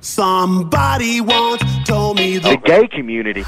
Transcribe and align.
Somebody 0.00 1.20
once 1.20 1.62
told 1.84 2.16
me 2.16 2.38
the 2.38 2.56
gay 2.64 2.88
community. 2.88 3.44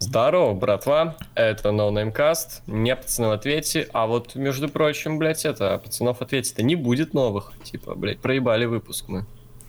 Здорово, 0.00 0.54
братва. 0.54 1.16
Это 1.36 1.68
NoNameCast. 1.68 2.62
Не 2.66 2.96
пацаны 2.96 3.28
в 3.28 3.30
ответе. 3.30 3.88
А 3.92 4.06
вот, 4.06 4.34
между 4.34 4.68
прочим, 4.68 5.18
блядь, 5.18 5.44
это, 5.44 5.78
пацанов 5.78 6.18
в 6.18 6.22
ответе-то 6.22 6.64
не 6.64 6.74
будет 6.74 7.14
новых. 7.14 7.52
Типа, 7.62 7.94
блядь, 7.94 8.18
проебали 8.18 8.64
выпуск 8.64 9.04
мы. 9.06 9.26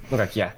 Ну, 0.09 0.17
как 0.17 0.35
я. 0.35 0.55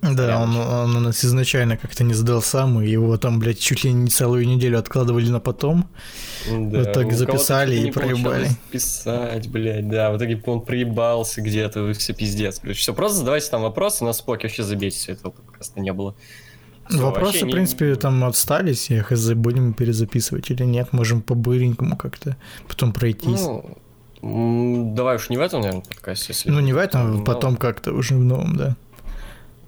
Да, 0.00 0.40
он, 0.40 0.56
он 0.56 0.96
у 0.96 1.00
нас 1.00 1.24
изначально 1.24 1.76
как-то 1.76 2.04
не 2.04 2.14
сдал 2.14 2.40
сам, 2.40 2.80
и 2.80 2.88
его 2.88 3.16
там, 3.16 3.40
блядь, 3.40 3.58
чуть 3.58 3.82
ли 3.84 3.92
не 3.92 4.08
целую 4.08 4.46
неделю 4.46 4.78
откладывали 4.78 5.28
на 5.28 5.40
потом. 5.40 5.88
Да, 6.48 6.78
В 6.78 6.82
итоге 6.84 7.16
записали 7.16 7.76
и 7.76 7.80
не 7.82 7.90
проебали. 7.90 8.48
Писать, 8.70 9.48
блядь, 9.48 9.88
да. 9.88 10.12
В 10.12 10.16
итоге 10.16 10.40
он 10.46 10.60
проебался 10.60 11.42
где-то, 11.42 11.82
вы 11.82 11.94
все 11.94 12.14
пиздец. 12.14 12.60
Короче, 12.60 12.78
все, 12.80 12.94
просто 12.94 13.18
задавайте 13.18 13.50
там 13.50 13.62
вопросы, 13.62 14.04
на 14.04 14.12
споке 14.12 14.46
вообще 14.46 14.62
забейте, 14.62 14.96
все 14.98 15.12
этого 15.12 15.32
подкаста 15.32 15.80
не 15.80 15.92
было. 15.92 16.14
Всё, 16.88 17.04
Вопросы, 17.04 17.40
в 17.40 17.46
не- 17.48 17.52
принципе, 17.52 17.94
там 17.96 18.24
отстались, 18.24 18.88
я 18.90 19.02
хз, 19.02 19.32
будем 19.32 19.74
перезаписывать 19.74 20.50
или 20.50 20.62
нет, 20.62 20.92
можем 20.92 21.20
по-быренькому 21.20 21.96
как-то 21.98 22.36
потом 22.66 22.92
пройтись. 22.94 23.42
Ну, 23.42 23.76
Ну, 24.22 24.94
давай 24.96 25.16
уж 25.16 25.28
не 25.28 25.36
в 25.36 25.40
этом, 25.40 25.60
наверное, 25.60 25.84
подкасте, 25.84 26.26
если... 26.32 26.50
не 26.50 26.72
в 26.72 26.76
этом, 26.78 27.18
Ну, 27.18 27.24
потом 27.24 27.56
как-то 27.56 27.92
уже 27.92 28.14
в 28.14 28.24
новом, 28.24 28.56
да. 28.56 28.76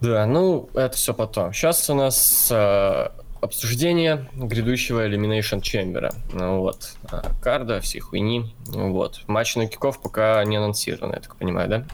Да, 0.00 0.26
ну, 0.26 0.68
это 0.74 0.96
все 0.96 1.12
потом. 1.14 1.52
Сейчас 1.52 1.88
у 1.90 1.94
нас 1.94 2.48
э, 2.50 3.08
обсуждение 3.40 4.28
грядущего 4.34 5.06
Elimination 5.06 5.60
Chamber. 5.60 6.14
Ну, 6.32 6.60
вот. 6.60 6.92
э, 7.10 7.20
карда, 7.42 7.80
все 7.80 8.00
хуйни. 8.00 8.54
Ну, 8.68 8.92
Вот. 8.92 9.20
Матч 9.26 9.56
на 9.56 9.66
киков 9.66 10.00
пока 10.00 10.42
не 10.44 10.56
анонсирован, 10.56 11.12
я 11.12 11.20
так 11.20 11.36
понимаю, 11.36 11.68
да? 11.68 11.84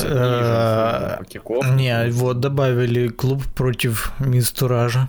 Э, 0.00 1.18
Не, 1.74 2.10
вот 2.10 2.40
добавили 2.40 3.08
клуб 3.08 3.42
против 3.54 4.12
Мизтуража. 4.20 5.08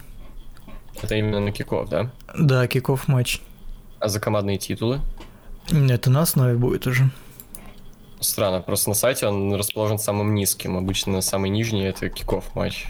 Это 1.01 1.15
именно 1.15 1.39
на 1.39 1.51
киков, 1.51 1.89
да? 1.89 2.11
Да, 2.37 2.67
kickoff 2.67 3.07
матч. 3.07 3.41
А 3.99 4.07
за 4.07 4.19
командные 4.19 4.57
титулы? 4.57 5.01
Это 5.71 6.09
на 6.09 6.21
основе 6.21 6.55
будет 6.55 6.87
уже. 6.87 7.09
Странно, 8.23 8.61
просто 8.61 8.89
на 8.89 8.95
сайте 8.95 9.27
он 9.27 9.53
расположен 9.53 9.99
самым 9.99 10.33
низким. 10.33 10.77
Обычно 10.77 11.21
самый 11.21 11.49
нижний 11.49 11.83
это 11.83 12.09
kickoff 12.09 12.55
матч. 12.55 12.87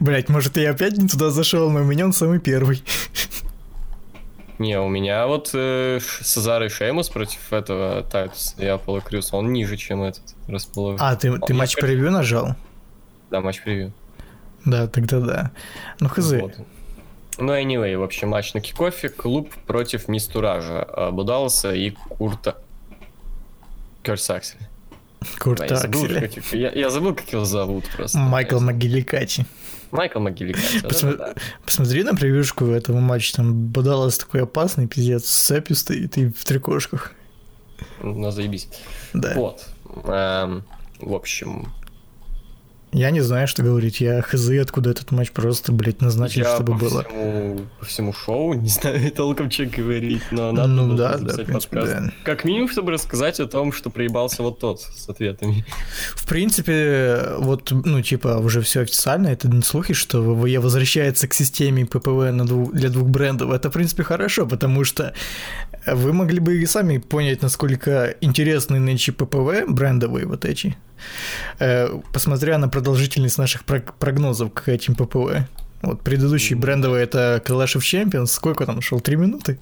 Блять, 0.00 0.28
может 0.28 0.56
я 0.56 0.70
опять 0.70 0.96
не 0.96 1.08
туда 1.08 1.30
зашел, 1.30 1.70
но 1.70 1.80
у 1.80 1.84
меня 1.84 2.04
он 2.04 2.12
самый 2.12 2.40
первый. 2.40 2.82
Не, 4.58 4.80
у 4.80 4.88
меня 4.88 5.26
вот 5.28 5.50
э, 5.54 6.00
Сезар 6.22 6.64
и 6.64 6.68
Шеймус 6.68 7.08
против 7.10 7.52
этого 7.52 8.02
Тайтуса 8.02 8.54
и 8.58 8.66
Аполло 8.66 9.00
Крюса, 9.00 9.36
он 9.36 9.52
ниже, 9.52 9.76
чем 9.76 10.02
этот 10.02 10.34
расположен. 10.48 10.98
А, 11.00 11.14
ты, 11.14 11.38
ты 11.38 11.54
матч 11.54 11.76
превью 11.76 12.10
нажал? 12.10 12.56
Да, 13.30 13.40
матч 13.40 13.62
превью. 13.62 13.92
Да, 14.64 14.88
тогда 14.88 15.20
да. 15.20 15.50
Ну 16.00 16.08
хз. 16.08 16.32
Вот. 16.32 16.54
Ну, 17.38 17.52
anyway, 17.52 17.96
в 17.96 18.02
общем, 18.02 18.30
матч 18.30 18.52
на 18.52 18.60
кикофе. 18.60 19.08
Клуб 19.10 19.54
против 19.66 20.08
Мистуража. 20.08 20.82
а, 20.82 21.10
Будалса 21.12 21.72
и 21.72 21.90
Курта... 21.90 22.56
Кёрс 24.08 24.30
Аксель. 24.30 24.58
Курт 25.38 25.58
Да, 25.58 25.66
я, 25.66 25.76
забыл, 25.76 26.06
как, 26.08 26.52
я, 26.54 26.72
я 26.72 26.88
забыл, 26.88 27.14
как 27.14 27.30
его 27.30 27.44
зовут 27.44 27.84
просто. 27.94 28.18
Майкл 28.18 28.58
Магиликачи. 28.58 29.44
Майкл 29.90 30.18
Могиликати. 30.18 30.78
Посма- 30.78 31.10
да-да-да. 31.10 31.34
Посмотри 31.66 32.04
на 32.04 32.14
превьюшку 32.14 32.64
этого 32.68 33.00
матча, 33.00 33.36
там 33.36 33.52
Бодалас 33.66 34.16
такой 34.16 34.44
опасный, 34.44 34.86
пиздец, 34.86 35.26
с 35.26 35.46
цепью 35.46 35.76
стоит 35.76 36.16
и 36.16 36.30
в 36.30 36.42
трикошках. 36.42 37.12
Ну, 38.02 38.30
заебись. 38.30 38.70
Да. 39.12 39.34
Вот. 39.34 39.66
Эм, 40.06 40.64
в 41.00 41.12
общем, 41.12 41.68
Я 42.92 43.10
не 43.10 43.20
знаю, 43.20 43.46
что 43.48 43.62
говорить, 43.62 44.00
я 44.00 44.22
хз, 44.22 44.48
откуда 44.60 44.90
этот 44.90 45.10
матч 45.10 45.30
просто, 45.32 45.72
блядь, 45.72 46.00
назначили, 46.00 46.44
я 46.44 46.54
чтобы 46.54 46.72
по 46.72 46.78
было. 46.78 47.04
Всему, 47.04 47.60
по 47.80 47.86
всему 47.86 48.12
шоу 48.12 48.54
не 48.54 48.68
знаю 48.68 49.10
толком, 49.12 49.50
что 49.50 49.66
говорить, 49.66 50.22
но 50.30 50.52
надо 50.52 50.68
Ну 50.68 50.96
да, 50.96 51.18
да, 51.18 51.34
принципе, 51.34 51.80
да. 51.82 52.12
Как 52.24 52.44
минимум, 52.44 52.68
чтобы 52.70 52.92
рассказать 52.92 53.40
о 53.40 53.46
том, 53.46 53.72
что 53.72 53.90
проебался 53.90 54.42
вот 54.42 54.58
тот 54.58 54.80
с 54.80 55.08
ответами. 55.08 55.64
В 56.14 56.26
принципе, 56.26 57.34
вот, 57.38 57.70
ну, 57.70 58.00
типа, 58.02 58.38
уже 58.38 58.60
все 58.62 58.80
официально, 58.80 59.28
это 59.28 59.48
не 59.48 59.62
слухи, 59.62 59.94
что 59.94 60.22
ВВЕ 60.22 60.60
возвращается 60.60 61.28
к 61.28 61.34
системе 61.34 61.84
ППВ 61.84 62.32
на 62.32 62.46
двух- 62.46 62.72
для 62.72 62.88
двух 62.88 63.08
брендов. 63.08 63.50
Это, 63.50 63.70
в 63.70 63.72
принципе, 63.72 64.02
хорошо, 64.02 64.46
потому 64.46 64.84
что 64.84 65.12
вы 65.94 66.12
могли 66.12 66.40
бы 66.40 66.56
и 66.58 66.66
сами 66.66 66.98
понять, 66.98 67.42
насколько 67.42 68.14
интересны 68.20 68.78
нынче 68.78 69.12
ППВ, 69.12 69.66
брендовые 69.68 70.26
вот 70.26 70.44
эти, 70.44 70.76
э, 71.58 71.88
посмотря 72.12 72.58
на 72.58 72.68
продолжительность 72.68 73.38
наших 73.38 73.64
прог- 73.64 73.94
прогнозов 73.98 74.52
к 74.52 74.68
этим 74.68 74.94
ППВ. 74.94 75.46
Вот 75.82 76.02
предыдущий 76.02 76.56
брендовый 76.56 77.02
это 77.02 77.42
Clash 77.44 77.76
of 77.76 77.80
Champions, 77.82 78.26
сколько 78.26 78.66
там 78.66 78.80
шел? 78.80 79.00
Три 79.00 79.16
минуты? 79.16 79.58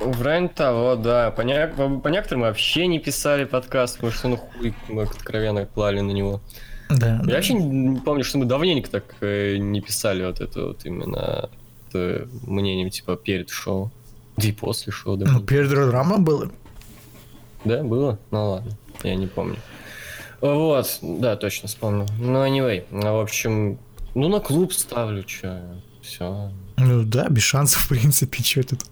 В 0.00 0.22
районе 0.22 0.48
того, 0.48 0.96
да. 0.96 1.30
По, 1.30 1.42
не- 1.42 1.68
по- 2.00 2.08
некоторым 2.08 2.40
мы 2.40 2.46
вообще 2.48 2.88
не 2.88 2.98
писали 2.98 3.44
подкаст, 3.44 3.96
потому 3.96 4.12
что, 4.12 4.28
ну, 4.28 4.36
хуй, 4.36 4.74
мы 4.88 5.02
откровенно 5.02 5.64
клали 5.66 6.00
на 6.00 6.10
него. 6.10 6.40
Да. 6.90 7.22
Я 7.24 7.36
вообще 7.36 7.54
не 7.54 8.00
помню, 8.00 8.24
что 8.24 8.38
мы 8.38 8.44
давненько 8.46 8.90
так 8.90 9.04
э, 9.20 9.56
не 9.58 9.80
писали 9.80 10.24
вот 10.26 10.40
это 10.40 10.66
вот 10.66 10.84
именно 10.84 11.48
э, 11.94 12.26
мнение, 12.46 12.90
типа, 12.90 13.16
перед 13.16 13.48
шоу. 13.48 13.92
Да 14.36 14.48
и 14.48 14.52
после 14.52 14.92
шоу, 14.92 15.16
да. 15.16 15.26
Ну, 15.30 15.40
перед 15.40 15.72
Рамблом 15.72 16.18
было. 16.18 16.50
Да, 17.64 17.82
было? 17.82 18.18
Ну 18.30 18.50
ладно, 18.50 18.72
я 19.02 19.14
не 19.14 19.26
помню. 19.26 19.56
Вот, 20.40 20.98
да, 21.02 21.36
точно 21.36 21.68
вспомнил. 21.68 22.06
Ну, 22.18 22.44
anyway, 22.44 22.84
ну, 22.90 23.16
в 23.16 23.20
общем, 23.20 23.78
ну 24.14 24.28
на 24.28 24.40
клуб 24.40 24.72
ставлю, 24.72 25.22
чё, 25.22 25.60
все. 26.02 26.50
Ну 26.76 27.04
да, 27.04 27.28
без 27.28 27.44
шансов, 27.44 27.82
в 27.84 27.88
принципе, 27.88 28.42
что 28.42 28.62
тут. 28.64 28.84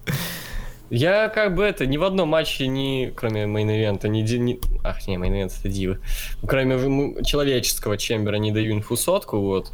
Я 0.89 1.29
как 1.29 1.55
бы 1.55 1.63
это, 1.63 1.85
ни 1.85 1.95
в 1.95 2.03
одном 2.03 2.29
матче, 2.29 2.67
ни, 2.67 3.13
кроме 3.15 3.43
main 3.43 3.67
event 3.67 3.97
а, 3.97 4.09
ни, 4.09 4.21
ни... 4.21 4.59
Ах, 4.83 5.07
не, 5.07 5.15
main 5.15 5.32
event 5.32 5.53
это 5.57 5.69
дивы. 5.69 5.99
Кроме 6.45 7.23
человеческого 7.23 7.97
chamber 7.97 8.30
а 8.30 8.35
не 8.35 8.51
даю 8.51 8.73
инфу 8.73 8.97
сотку, 8.97 9.39
вот. 9.39 9.71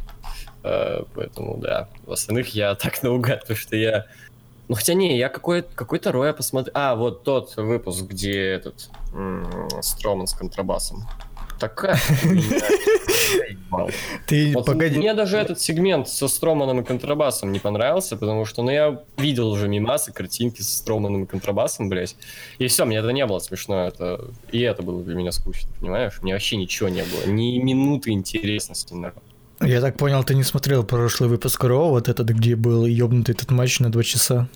Э, 0.62 1.02
поэтому, 1.14 1.56
да, 1.56 1.88
в 2.06 2.12
остальных 2.12 2.54
я 2.54 2.74
так 2.76 3.02
наугад, 3.02 3.40
потому 3.42 3.58
что 3.58 3.76
я... 3.76 4.06
Ну, 4.68 4.74
хотя 4.74 4.94
не, 4.94 5.16
я 5.16 5.28
какой- 5.28 5.62
какой-то 5.62 6.12
Роя 6.12 6.32
посмотрел... 6.32 6.72
А, 6.76 6.94
вот 6.94 7.24
тот 7.24 7.56
выпуск, 7.56 8.04
где 8.04 8.38
этот 8.38 8.90
м, 9.14 9.68
Строман 9.80 10.26
с 10.26 10.34
контрабасом. 10.34 11.06
Такая. 11.58 11.98
Ты 14.26 14.52
погоди. 14.52 14.98
Мне 14.98 15.14
даже 15.14 15.38
этот 15.38 15.60
сегмент 15.60 16.08
со 16.08 16.28
Строманом 16.28 16.80
и 16.80 16.84
контрабасом 16.84 17.50
не 17.50 17.58
понравился, 17.58 18.16
потому 18.16 18.44
что, 18.44 18.62
ну, 18.62 18.70
я 18.70 19.02
видел 19.16 19.48
уже 19.48 19.68
мимасы, 19.68 20.12
картинки 20.12 20.62
со 20.62 20.76
Строманом 20.76 21.24
и 21.24 21.26
контрабасом, 21.26 21.88
блядь. 21.88 22.14
И 22.58 22.66
все, 22.68 22.84
мне 22.84 22.98
это 22.98 23.10
не 23.10 23.26
было 23.26 23.38
смешно, 23.40 23.86
это... 23.86 24.30
И 24.52 24.60
это 24.60 24.82
было 24.82 25.02
для 25.02 25.14
меня 25.16 25.32
скучно, 25.32 25.68
понимаешь? 25.80 26.20
Мне 26.22 26.32
вообще 26.32 26.56
ничего 26.56 26.88
не 26.88 27.02
было, 27.02 27.26
ни 27.26 27.58
минуты 27.58 28.10
интересности, 28.10 28.94
нахуй. 28.94 29.22
Я 29.60 29.80
так 29.80 29.96
понял, 29.96 30.22
ты 30.24 30.34
не 30.34 30.44
смотрел 30.44 30.84
прошлый 30.84 31.28
выпуск 31.28 31.62
Ро, 31.64 31.88
вот 31.88 32.08
этот, 32.08 32.28
где 32.28 32.54
был 32.56 32.86
ёбнутый 32.86 33.34
этот 33.34 33.50
матч 33.50 33.80
на 33.80 33.90
два 33.90 34.02
часа. 34.02 34.48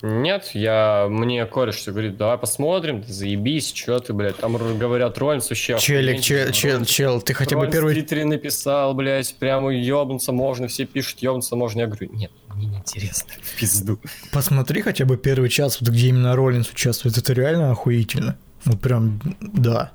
Нет, 0.00 0.50
я... 0.54 1.08
Мне 1.10 1.44
кореш 1.46 1.76
что 1.76 1.90
говорит, 1.90 2.16
давай 2.16 2.38
посмотрим, 2.38 3.02
заебись, 3.06 3.72
что 3.74 3.98
ты, 3.98 4.12
блядь, 4.12 4.36
там 4.36 4.56
говорят, 4.78 5.18
Роллинс 5.18 5.50
вообще... 5.50 5.76
Челик, 5.78 6.20
чел, 6.20 6.50
чел, 6.52 6.84
чел, 6.84 7.20
ты 7.20 7.34
хотя 7.34 7.56
бы 7.56 7.68
первый... 7.68 7.94
Твиттере 7.94 8.24
написал, 8.24 8.94
блядь, 8.94 9.34
прямо 9.34 9.74
ёбнуться 9.74 10.30
можно, 10.30 10.68
все 10.68 10.84
пишут, 10.84 11.18
ёбнуться 11.20 11.56
можно. 11.56 11.80
Я 11.80 11.86
говорю, 11.86 12.10
нет, 12.12 12.30
мне 12.54 12.66
не 12.66 12.76
интересно, 12.76 13.32
в 13.42 13.58
пизду. 13.58 13.98
Посмотри 14.30 14.82
хотя 14.82 15.04
бы 15.04 15.16
первый 15.16 15.48
час, 15.48 15.80
вот 15.80 15.90
где 15.90 16.08
именно 16.08 16.36
Роллинс 16.36 16.70
участвует, 16.70 17.18
это 17.18 17.32
реально 17.32 17.72
охуительно. 17.72 18.38
Вот 18.64 18.80
прям, 18.80 19.20
да. 19.40 19.92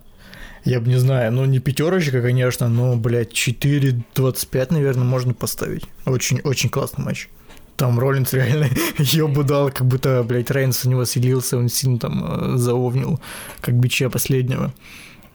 Я 0.66 0.80
бы 0.80 0.88
не 0.88 0.98
знаю, 0.98 1.32
ну 1.34 1.46
не 1.46 1.60
пятерочка, 1.60 2.22
конечно, 2.22 2.70
но, 2.70 2.96
блядь, 2.96 3.34
4.25, 3.34 4.74
наверное, 4.74 5.04
можно 5.04 5.34
поставить. 5.34 5.86
Очень, 6.06 6.40
очень 6.42 6.70
классный 6.70 7.04
матч. 7.04 7.28
Там 7.76 8.00
Роллинс 8.00 8.34
реально 8.34 8.70
ёбу 8.98 9.44
дал, 9.44 9.72
как 9.72 9.86
будто, 9.88 10.24
блядь, 10.24 10.52
Рейнс 10.52 10.86
у 10.86 10.90
него 10.90 11.06
селился, 11.06 11.58
он 11.58 11.70
сильно 11.70 12.00
там 12.00 12.54
э, 12.54 12.58
заовнил, 12.58 13.20
как 13.60 13.76
бича 13.76 14.10
последнего. 14.10 14.74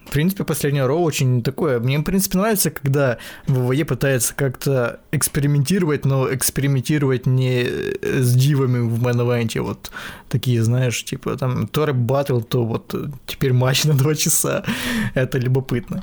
В 0.09 0.11
принципе, 0.11 0.45
последнее 0.45 0.87
Роу 0.87 1.03
очень 1.03 1.43
такое. 1.43 1.79
Мне, 1.81 1.99
в 1.99 2.03
принципе, 2.03 2.39
нравится, 2.39 2.71
когда 2.71 3.19
ВВЕ 3.47 3.85
пытается 3.85 4.35
как-то 4.35 5.01
экспериментировать, 5.13 6.07
но 6.07 6.33
экспериментировать 6.33 7.27
не 7.27 7.65
э, 7.65 8.23
с 8.23 8.35
дивами 8.35 8.79
в 8.79 9.03
мэн 9.03 9.49
Вот 9.63 9.91
такие, 10.31 10.63
знаешь, 10.63 11.05
типа 11.05 11.37
там 11.37 11.69
то 11.69 11.85
рэп 11.85 11.97
баттл, 11.97 12.41
то 12.41 12.65
вот 12.65 12.95
теперь 13.27 13.53
матч 13.53 13.85
на 13.85 13.93
два 13.93 14.15
часа. 14.15 14.65
Это 15.13 15.37
любопытно. 15.37 16.03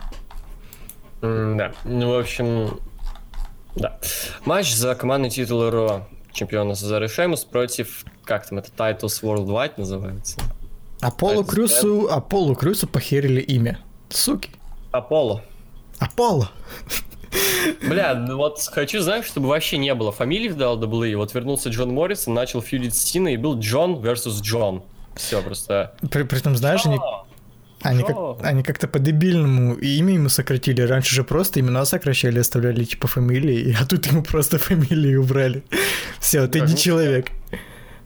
Да, 1.21 1.73
ну, 1.83 2.11
в 2.11 2.19
общем, 2.19 2.79
да. 3.75 3.97
Матч 4.45 4.75
за 4.75 4.93
командный 4.93 5.31
титул 5.31 5.67
RAW 5.71 6.07
чемпиона 6.31 6.75
Сезара 6.75 7.07
Шеймус 7.07 7.43
против, 7.43 8.05
как 8.23 8.47
там 8.47 8.59
это, 8.59 8.69
Titus 8.77 9.23
Worldwide 9.23 9.73
называется? 9.77 10.39
Аполло 11.01 11.43
Крюсу, 11.43 12.07
Аполло 12.11 12.55
Крюсу 12.55 12.87
похерили 12.87 13.41
имя. 13.41 13.79
Суки. 14.09 14.49
Аполло. 14.91 15.41
Аполло. 15.99 16.49
Бля, 17.81 18.15
ну 18.15 18.37
вот 18.37 18.61
хочу, 18.71 19.01
знаешь, 19.01 19.25
чтобы 19.25 19.49
вообще 19.49 19.77
не 19.77 19.93
было 19.93 20.11
фамилий 20.11 20.49
в 20.49 20.57
WWE. 20.57 21.15
Вот 21.17 21.33
вернулся 21.33 21.69
Джон 21.69 21.93
Моррисон, 21.93 22.33
начал 22.33 22.61
фьюдить 22.61 22.95
с 22.95 23.01
Синой, 23.01 23.33
и 23.33 23.37
был 23.37 23.59
Джон 23.59 23.95
versus 23.95 24.41
Джон. 24.41 24.83
Все 25.15 25.41
просто. 25.41 25.95
При, 26.11 26.23
при 26.23 26.39
этом, 26.39 26.55
знаешь, 26.55 26.85
они, 26.85 26.99
они, 27.81 28.03
как, 28.03 28.17
они 28.41 28.63
как-то 28.63 28.87
по-дебильному 28.87 29.75
имя 29.75 30.13
ему 30.13 30.29
сократили. 30.29 30.81
Раньше 30.81 31.15
же 31.15 31.23
просто 31.23 31.59
имена 31.59 31.85
сокращали, 31.85 32.39
оставляли 32.39 32.83
типа 32.83 33.07
фамилии, 33.07 33.75
а 33.81 33.85
тут 33.85 34.05
ему 34.07 34.23
просто 34.23 34.57
фамилии 34.57 35.15
убрали. 35.15 35.63
Все, 36.19 36.47
ты 36.47 36.61
не 36.61 36.71
ну, 36.71 36.77
человек. 36.77 37.31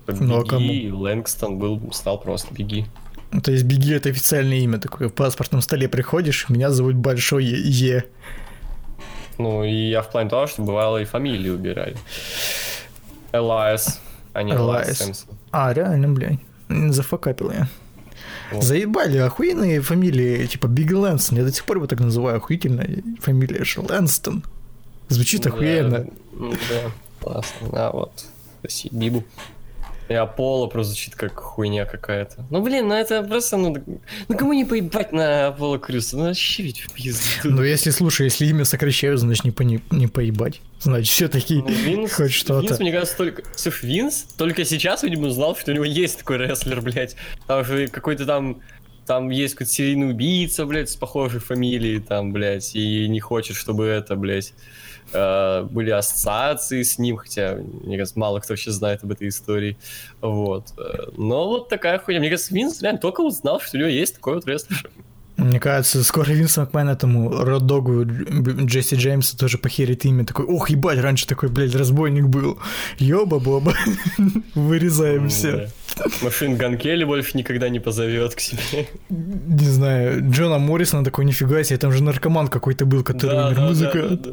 Ну, 0.07 0.41
а 0.41 0.45
кому? 0.45 0.67
Беги, 0.67 0.91
Лэнгстон 0.91 1.57
был, 1.57 1.81
стал 1.93 2.19
просто 2.19 2.53
Беги. 2.53 2.85
Ну, 3.31 3.41
То 3.41 3.51
есть 3.51 3.63
Беги 3.63 3.93
это 3.93 4.09
официальное 4.09 4.57
имя 4.57 4.79
такое. 4.79 5.09
В 5.09 5.13
паспортном 5.13 5.61
столе 5.61 5.87
приходишь, 5.87 6.49
меня 6.49 6.71
зовут 6.71 6.95
Большой 6.95 7.45
Е. 7.45 8.05
Ну, 9.37 9.63
и 9.63 9.89
я 9.89 10.01
в 10.01 10.11
плане 10.11 10.29
того, 10.29 10.47
что 10.47 10.61
бывало 10.63 10.97
и 10.97 11.05
фамилии 11.05 11.49
убирали. 11.49 11.95
Элайас, 13.31 13.99
а 14.33 14.43
не 14.43 14.51
Элайас. 14.51 14.97
Сэмпсон. 14.97 15.29
А, 15.51 15.73
реально, 15.73 16.09
блядь. 16.09 16.39
Зафакапил 16.67 17.51
я. 17.51 17.67
Вот. 18.51 18.63
Заебали, 18.63 19.17
охуенные 19.17 19.81
фамилии, 19.81 20.45
типа 20.47 20.67
Биг 20.67 20.91
Лэнгстон. 20.91 21.37
Я 21.37 21.43
до 21.45 21.53
сих 21.53 21.65
пор 21.65 21.77
его 21.77 21.87
так 21.87 21.99
называю, 21.99 22.37
охуительная 22.37 23.03
фамилия 23.21 23.63
же 23.63 23.81
Лэнгстон. 23.81 24.43
Звучит 25.07 25.43
Да, 25.43 25.49
охуенно. 25.49 26.07
ну 26.33 26.51
Да, 26.51 26.91
классно. 27.21 27.67
А, 27.73 27.91
вот. 27.91 28.25
Спасибо, 28.59 28.95
Бибу. 28.95 29.23
И 30.09 30.13
Аполло 30.15 30.65
просто 30.65 30.93
звучит 30.93 31.15
как 31.15 31.39
хуйня 31.39 31.85
какая-то. 31.85 32.43
Ну, 32.49 32.63
блин, 32.63 32.87
ну 32.87 32.95
это 32.95 33.21
просто, 33.21 33.57
ну, 33.57 33.75
ну 34.27 34.37
кому 34.37 34.53
не 34.53 34.65
поебать 34.65 35.11
на 35.11 35.47
Аполло 35.47 35.77
Крюса? 35.77 36.17
Ну, 36.17 36.25
вообще 36.25 36.63
ведь 36.63 36.79
в 36.79 36.91
пизду. 36.93 37.21
Но 37.43 37.63
если, 37.63 37.91
слушай, 37.91 38.23
если 38.23 38.47
имя 38.47 38.65
сокращают, 38.65 39.19
значит 39.19 39.45
не, 39.45 39.51
пони- 39.51 39.83
не 39.91 40.07
поебать. 40.07 40.61
Значит, 40.79 41.13
все-таки 41.13 41.61
Ну, 41.61 41.69
Винс, 41.69 42.13
хоть 42.13 42.33
что-то. 42.33 42.65
Винс, 42.65 42.79
мне 42.79 42.91
кажется, 42.91 43.17
только... 43.17 43.43
Слушай, 43.55 43.85
Винс 43.85 44.25
только 44.35 44.65
сейчас, 44.65 45.03
видимо, 45.03 45.27
узнал, 45.27 45.55
что 45.55 45.71
у 45.71 45.75
него 45.75 45.85
есть 45.85 46.17
такой 46.17 46.37
рестлер, 46.37 46.81
блядь. 46.81 47.15
Там 47.45 47.63
же 47.63 47.87
какой-то 47.87 48.25
там... 48.25 48.61
Там 49.05 49.29
есть 49.29 49.55
какой-то 49.55 49.71
серийный 49.71 50.11
убийца, 50.11 50.65
блядь, 50.65 50.89
с 50.89 50.95
похожей 50.95 51.39
фамилией, 51.39 51.99
там, 51.99 52.31
блядь, 52.31 52.75
и 52.75 53.07
не 53.07 53.19
хочет, 53.19 53.57
чтобы 53.57 53.85
это, 53.85 54.15
блядь, 54.15 54.53
были 55.13 55.89
ассоциации 55.91 56.83
с 56.83 56.97
ним, 56.99 57.17
хотя, 57.17 57.57
мне 57.83 57.97
кажется, 57.97 58.19
мало 58.19 58.39
кто 58.39 58.53
вообще 58.53 58.71
знает 58.71 59.03
об 59.03 59.11
этой 59.11 59.27
истории. 59.29 59.77
Вот. 60.21 60.65
Э, 60.77 61.09
Но 61.17 61.47
вот 61.47 61.69
такая 61.69 61.99
хуйня. 61.99 62.19
Мне 62.19 62.29
кажется, 62.29 62.53
Винс 62.53 62.81
реально 62.81 62.99
только 62.99 63.21
узнал, 63.21 63.59
что 63.59 63.77
у 63.77 63.79
него 63.79 63.89
есть 63.89 64.15
такой 64.15 64.35
вот 64.35 64.45
рестлер. 64.47 64.89
Мне 65.37 65.57
кажется, 65.61 66.03
скоро 66.03 66.29
Винс 66.31 66.57
Макмен 66.57 66.89
этому 66.89 67.29
роддогу 67.45 68.03
Дж- 68.03 68.65
Джесси 68.65 68.97
Джеймса 68.97 69.37
тоже 69.37 69.57
похерит 69.57 70.03
имя. 70.03 70.25
Такой, 70.25 70.43
ох, 70.45 70.69
ебать, 70.69 70.99
раньше 70.99 71.25
такой, 71.27 71.47
блядь, 71.47 71.73
разбойник 71.75 72.25
был. 72.25 72.59
Ёба-боба. 72.97 73.73
Вырезаем 74.55 75.29
все. 75.29 75.69
Да. 75.97 76.05
Машин 76.21 76.57
Ган 76.57 76.77
Келли 76.77 77.05
больше 77.05 77.37
никогда 77.37 77.69
не 77.69 77.79
позовет 77.79 78.35
к 78.35 78.39
себе. 78.41 78.87
Не 79.09 79.65
знаю, 79.65 80.29
Джона 80.29 80.57
Моррисона 80.57 81.03
такой, 81.05 81.23
нифига 81.25 81.63
себе, 81.63 81.77
там 81.79 81.91
же 81.93 82.03
наркоман 82.03 82.49
какой-то 82.49 82.85
был, 82.85 83.03
который 83.03 83.31
Да, 83.35 83.47
умер. 83.47 83.55
да, 83.55 83.61
Музыка. 83.67 84.07
да, 84.09 84.31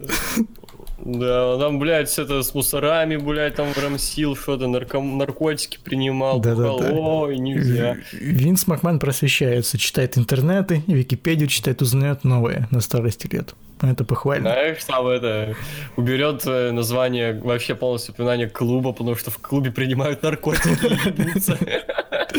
да, 1.06 1.18
да. 1.18 1.56
Да, 1.56 1.58
там, 1.58 1.78
блядь, 1.78 2.08
все 2.08 2.22
это 2.22 2.42
с 2.42 2.54
мусорами, 2.54 3.16
блядь, 3.16 3.54
там 3.54 3.68
рамсил, 3.80 4.36
что-то, 4.36 4.66
нарком... 4.66 5.18
наркотики 5.18 5.78
принимал, 5.82 6.40
Да, 6.40 6.54
да, 6.54 6.62
бухал. 6.72 6.78
да. 6.80 6.90
Ой, 6.92 7.38
нельзя. 7.38 7.96
Винс 8.12 8.66
Макмен 8.66 8.98
просвещается, 8.98 9.78
читает 9.78 10.18
интернеты, 10.18 10.82
Википедию 10.86 11.48
читает, 11.48 11.82
узнает 11.82 12.24
новое 12.24 12.66
на 12.70 12.80
старости 12.80 13.28
лет. 13.32 13.54
Это 13.82 14.04
похвально. 14.04 14.50
Знаешь, 14.50 14.84
там 14.84 15.06
это 15.06 15.54
уберет 15.96 16.42
э, 16.46 16.70
название 16.72 17.38
вообще 17.38 17.74
полностью 17.74 18.14
упоминание 18.14 18.48
клуба, 18.48 18.92
потому 18.92 19.16
что 19.16 19.30
в 19.30 19.36
клубе 19.38 19.70
принимают 19.70 20.22
наркотики 20.22 20.86
и. 20.86 22.34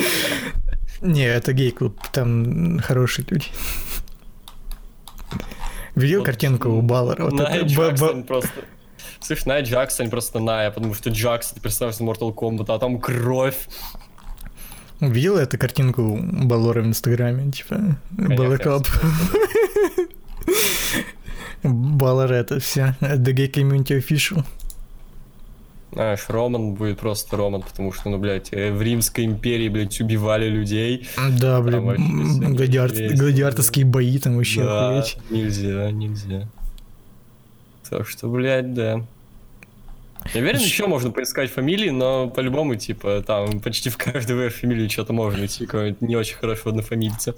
Не, 1.05 1.25
это 1.27 1.53
гей-клуб, 1.53 1.95
там 2.11 2.79
хорошие 2.79 3.23
люди. 3.29 3.45
Видел 5.97 6.19
Вот, 6.19 6.25
картинку 6.25 6.69
у 6.69 6.81
Балора? 6.81 7.23
Вот 7.23 7.33
Найя 7.33 7.57
это 7.57 7.65
Джаксон 7.65 8.23
просто... 8.23 8.51
Слышь, 9.19 9.45
Найя 9.45 9.63
Джаксон 9.63 10.09
просто 10.11 10.39
Ная, 10.39 10.69
потому 10.69 10.93
что 10.93 11.09
Джаксон, 11.09 11.55
ты 11.55 11.61
представляешь, 11.61 11.99
Mortal 11.99 12.33
Kombat, 12.33 12.65
а 12.73 12.77
там 12.77 12.99
кровь. 12.99 13.67
Видел 14.99 15.37
эту 15.37 15.57
картинку 15.57 16.03
у 16.03 16.45
Балора 16.45 16.83
в 16.83 16.85
Инстаграме? 16.85 17.51
Типа, 17.51 17.97
Balor 18.11 18.59
Club. 18.59 18.87
Баллер 21.63 22.31
это 22.31 22.59
все. 22.59 22.95
The 23.01 23.33
Gay 23.33 23.51
Community 23.51 23.99
Official. 23.99 24.45
Знаешь, 25.93 26.25
Роман 26.27 26.73
будет 26.73 26.99
просто 26.99 27.37
Роман, 27.37 27.61
потому 27.61 27.93
что, 27.93 28.09
ну, 28.09 28.17
блядь, 28.17 28.49
э, 28.51 28.71
в 28.73 28.81
Римской 28.81 29.23
империи, 29.25 29.69
блядь, 29.69 29.99
убивали 30.01 30.49
людей. 30.49 31.07
Да, 31.39 31.61
блин, 31.61 31.85
вообще 31.85 32.03
всё 32.03 32.49
гладиар- 32.53 33.15
гладиаторские 33.15 33.85
бои 33.85 34.17
там 34.19 34.35
вообще 34.35 34.63
да, 34.63 34.99
охуеть. 34.99 35.17
нельзя, 35.29 35.89
нельзя. 35.91 36.47
Так 37.89 38.07
что, 38.07 38.27
блядь, 38.29 38.73
да. 38.73 39.01
Я 40.33 40.41
уверен, 40.41 40.59
еще 40.59 40.87
можно 40.87 41.09
поискать 41.11 41.49
фамилии, 41.49 41.89
но 41.89 42.27
по-любому, 42.29 42.75
типа, 42.75 43.23
там 43.25 43.61
почти 43.61 43.89
в 43.89 43.95
каждой 43.97 44.49
фамилии 44.49 44.89
что-то 44.89 45.13
можно 45.13 45.39
найти, 45.39 45.65
какого-нибудь 45.65 46.01
не 46.01 46.17
очень 46.17 46.35
хорошего 46.35 46.71
однофамильца. 46.71 47.33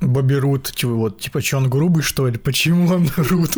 Бобби 0.00 0.34
Рут, 0.34 0.70
типа, 0.74 0.92
вот, 0.92 1.18
типа, 1.18 1.40
че 1.40 1.56
он 1.56 1.70
грубый, 1.70 2.02
что 2.02 2.28
ли? 2.28 2.36
Почему 2.36 2.92
он 2.92 3.08
Рут? 3.16 3.56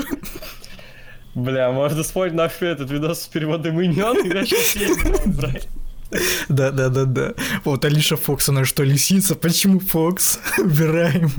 Бля, 1.37 1.71
можно 1.71 2.03
спорить 2.03 2.33
наш 2.33 2.63
этот 2.63 2.91
видос 2.91 3.25
с 3.25 3.27
переводом 3.27 3.79
имен, 3.79 4.17
и 4.25 5.29
брать. 5.29 5.69
Да, 6.49 6.71
да, 6.71 6.89
да, 6.89 7.05
да. 7.05 7.35
Вот 7.65 7.85
Алиша 7.85 8.17
Фокс, 8.17 8.49
она 8.49 8.65
что, 8.65 8.85
лисица? 8.85 9.35
Почему 9.35 9.81
Фокс? 9.81 10.39
Убираем. 10.59 11.31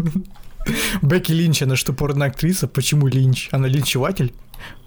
Бекки 1.02 1.32
Линч, 1.32 1.64
она 1.64 1.78
что, 1.78 1.94
порно-актриса? 1.94 2.68
Почему 2.68 3.08
Линч? 3.08 3.48
Она 3.52 3.68
линчеватель? 3.70 4.34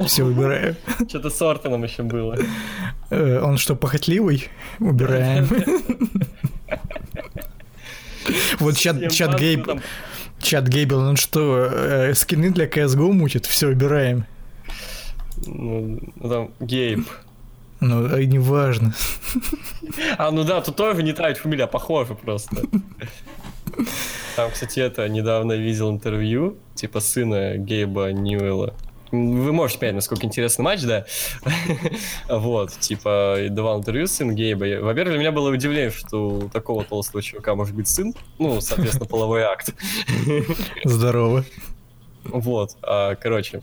Все, 0.06 0.22
убираем. 0.22 0.76
Что-то 1.08 1.30
с 1.30 1.42
Ортоном 1.42 1.82
еще 1.82 2.02
было. 2.02 2.36
Э, 3.08 3.40
Он 3.40 3.56
что, 3.56 3.74
похотливый? 3.74 4.48
Убираем. 4.78 5.48
Вот 8.60 8.76
чат, 8.76 9.10
чат 9.10 9.40
Гейб, 9.40 9.66
чат 10.40 10.68
Гейбл, 10.68 10.98
он 10.98 11.16
что, 11.16 11.68
э, 11.72 12.14
скины 12.14 12.50
для 12.50 12.66
CSGO 12.66 13.10
мутит? 13.12 13.46
Все, 13.46 13.68
убираем. 13.68 14.26
Ну, 15.46 15.98
ну, 16.16 16.28
там, 16.28 16.50
Гейб. 16.60 17.06
Ну, 17.80 18.14
а 18.14 18.22
неважно. 18.22 18.94
А, 20.18 20.30
ну 20.30 20.44
да, 20.44 20.60
тут 20.60 20.76
тоже 20.76 21.02
не 21.02 21.12
та 21.12 21.28
ведь 21.28 21.38
фамилия, 21.38 21.64
а 21.64 21.66
похоже 21.66 22.14
просто. 22.14 22.62
Там, 24.36 24.50
кстати, 24.50 24.80
это, 24.80 25.08
недавно 25.08 25.52
видел 25.54 25.90
интервью, 25.90 26.58
типа, 26.74 27.00
сына 27.00 27.56
Гейба 27.56 28.12
Ньюэлла. 28.12 28.74
Вы 29.12 29.52
можете 29.52 29.80
понять, 29.80 29.96
насколько 29.96 30.24
интересный 30.24 30.62
матч, 30.62 30.82
да? 30.82 31.04
Вот, 32.28 32.70
типа, 32.78 33.38
давал 33.50 33.78
интервью 33.78 34.06
сын 34.06 34.34
Гейба. 34.34 34.82
Во-первых, 34.82 35.14
для 35.14 35.18
меня 35.18 35.32
было 35.32 35.50
удивление, 35.50 35.90
что 35.90 36.28
у 36.28 36.48
такого 36.48 36.84
толстого 36.84 37.22
чувака 37.22 37.54
может 37.54 37.74
быть 37.74 37.88
сын. 37.88 38.14
Ну, 38.38 38.60
соответственно, 38.60 39.06
половой 39.06 39.42
акт. 39.42 39.74
Здорово. 40.84 41.44
Вот, 42.24 42.76
а, 42.82 43.16
короче. 43.16 43.62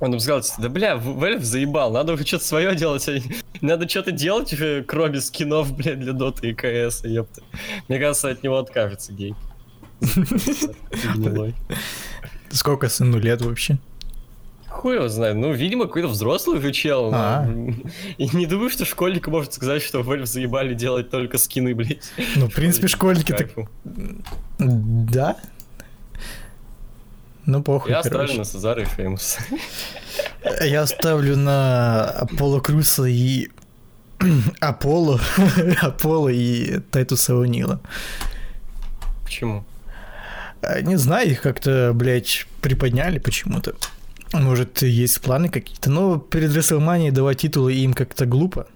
Он 0.00 0.18
сказал, 0.18 0.42
да 0.58 0.68
бля, 0.70 0.94
Valve 0.96 1.42
заебал, 1.42 1.92
надо 1.92 2.14
уже 2.14 2.26
что-то 2.26 2.44
свое 2.44 2.74
делать, 2.74 3.06
а 3.08 3.18
надо 3.60 3.86
что-то 3.88 4.12
делать, 4.12 4.52
уже, 4.52 4.82
кроме 4.82 5.20
скинов, 5.20 5.76
блядь, 5.76 6.00
для 6.00 6.12
Доты 6.12 6.50
и 6.50 6.54
КС, 6.54 7.04
ёпта. 7.04 7.42
Мне 7.88 7.98
кажется, 7.98 8.30
от 8.30 8.42
него 8.42 8.58
откажется 8.58 9.12
гей. 9.12 9.34
Сколько 12.50 12.88
сыну 12.88 13.18
лет 13.18 13.42
вообще? 13.42 13.78
Хуй 14.68 14.94
его 14.94 15.08
знает, 15.08 15.36
ну, 15.36 15.52
видимо, 15.52 15.86
какой-то 15.86 16.08
взрослый 16.08 16.58
уже 16.58 16.72
чел. 16.72 17.10
А. 17.12 17.46
И 18.16 18.34
не 18.34 18.46
думаю, 18.46 18.70
что 18.70 18.86
школьник 18.86 19.28
может 19.28 19.52
сказать, 19.52 19.82
что 19.82 20.00
Valve 20.00 20.24
заебали 20.26 20.74
делать 20.74 21.10
только 21.10 21.36
скины, 21.36 21.74
блядь. 21.74 22.10
Ну, 22.36 22.48
в 22.48 22.54
принципе, 22.54 22.86
школьники 22.88 23.32
так... 23.32 23.50
Да? 24.58 25.36
Ну, 27.50 27.62
похуй, 27.64 27.90
Я 27.90 28.02
короче. 28.02 28.26
ставлю 28.26 28.38
на 28.38 28.44
Сезаро 28.44 28.82
и 28.82 28.84
Шеймус. 28.84 29.38
Я 30.62 30.86
ставлю 30.86 31.36
на 31.36 32.04
Аполло 32.04 32.60
Круса 32.60 33.04
и... 33.06 33.48
Аполло, 34.60 35.20
Аполло 35.82 36.28
и 36.28 36.78
Тайтуса 36.92 37.32
О'Нила. 37.32 37.80
Почему? 39.24 39.64
А, 40.62 40.80
Не 40.80 40.96
знаю, 40.96 41.30
их 41.30 41.42
как-то, 41.42 41.90
блядь, 41.92 42.46
приподняли 42.60 43.18
почему-то. 43.18 43.74
Может, 44.32 44.82
есть 44.82 45.20
планы 45.20 45.48
какие-то. 45.48 45.90
Но 45.90 46.18
перед 46.18 46.54
Рестлманией 46.54 47.10
давать 47.10 47.38
титулы 47.38 47.72
им 47.74 47.94
как-то 47.94 48.26
глупо. 48.26 48.68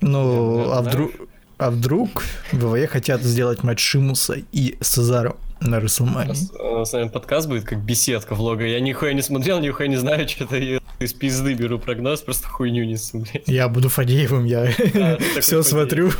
Ну, 0.00 0.70
а 0.72 0.80
вдруг... 0.80 1.12
А 1.58 1.70
вдруг 1.70 2.24
ВВЕ 2.52 2.86
хотят 2.88 3.20
сделать 3.22 3.62
матч 3.62 3.80
Шимуса 3.80 4.36
и 4.50 4.78
Сезаро? 4.80 5.36
На 5.64 5.80
Расселмане. 5.80 6.30
У 6.30 6.32
нас, 6.32 6.50
у 6.58 6.78
нас, 6.78 6.92
наверное, 6.92 7.12
подкаст 7.12 7.48
будет 7.48 7.64
как 7.64 7.82
беседка 7.84 8.34
влога. 8.34 8.66
Я 8.66 8.80
нихуя 8.80 9.12
не 9.12 9.22
смотрел, 9.22 9.60
нихуя 9.60 9.88
не 9.88 9.96
знаю, 9.96 10.28
что-то 10.28 10.56
я 10.56 10.80
из 10.98 11.12
пизды 11.12 11.54
беру 11.54 11.78
прогноз, 11.78 12.20
просто 12.22 12.48
хуйню 12.48 12.84
несу, 12.84 13.20
блядь. 13.20 13.46
Я 13.48 13.68
буду 13.68 13.88
Фадеевым, 13.88 14.44
я 14.44 14.66
все 15.40 15.62
смотрю. 15.62 16.10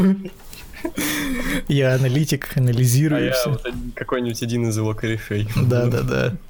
Я 1.69 1.95
аналитик, 1.95 2.51
А 2.57 2.61
анализирую 2.61 3.27
я 3.27 3.33
все. 3.33 3.51
вот 3.51 3.67
какой-нибудь 3.95 4.43
один 4.43 4.69
из 4.69 4.77
его 4.77 4.95
корешей. 4.95 5.49
Да, 5.57 5.87
да, 5.87 6.03
да. 6.03 6.33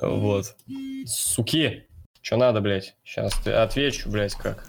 Вот. 0.00 0.56
Суки. 1.04 1.84
Что 2.22 2.36
надо, 2.36 2.62
блядь? 2.62 2.94
Сейчас 3.04 3.34
отвечу, 3.46 4.08
блядь, 4.08 4.34
как. 4.34 4.64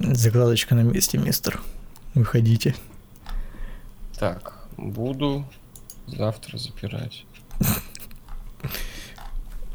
Закладочка 0.00 0.74
на 0.74 0.80
месте, 0.80 1.18
мистер. 1.18 1.60
Выходите. 2.14 2.74
Так, 4.18 4.55
буду 4.76 5.44
завтра 6.06 6.58
запирать. 6.58 7.24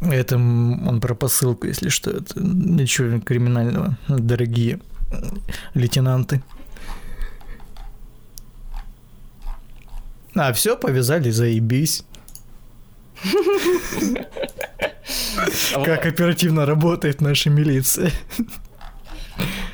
Это 0.01 0.36
он 0.36 1.00
про 1.00 1.13
посылку, 1.13 1.67
если 1.67 1.89
что. 1.89 2.10
Это 2.12 2.39
ничего 2.39 3.20
криминального, 3.20 3.98
дорогие 4.08 4.79
лейтенанты. 5.74 6.41
А, 10.34 10.53
все, 10.53 10.77
повязали, 10.77 11.29
заебись. 11.29 12.03
Как 15.84 16.05
оперативно 16.05 16.65
работает 16.65 17.22
наша 17.22 17.50
милиция. 17.50 18.12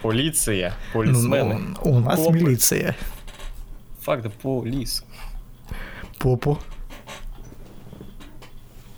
Полиция, 0.02 0.74
Ну, 0.94 1.00
полисмены. 1.00 1.60
ну, 1.60 1.92
у 1.92 2.00
нас 2.00 2.20
милиция. 2.30 2.96
Факт 4.08 4.24
да 4.24 4.30
полис. 4.30 5.04
Попу. 6.18 6.58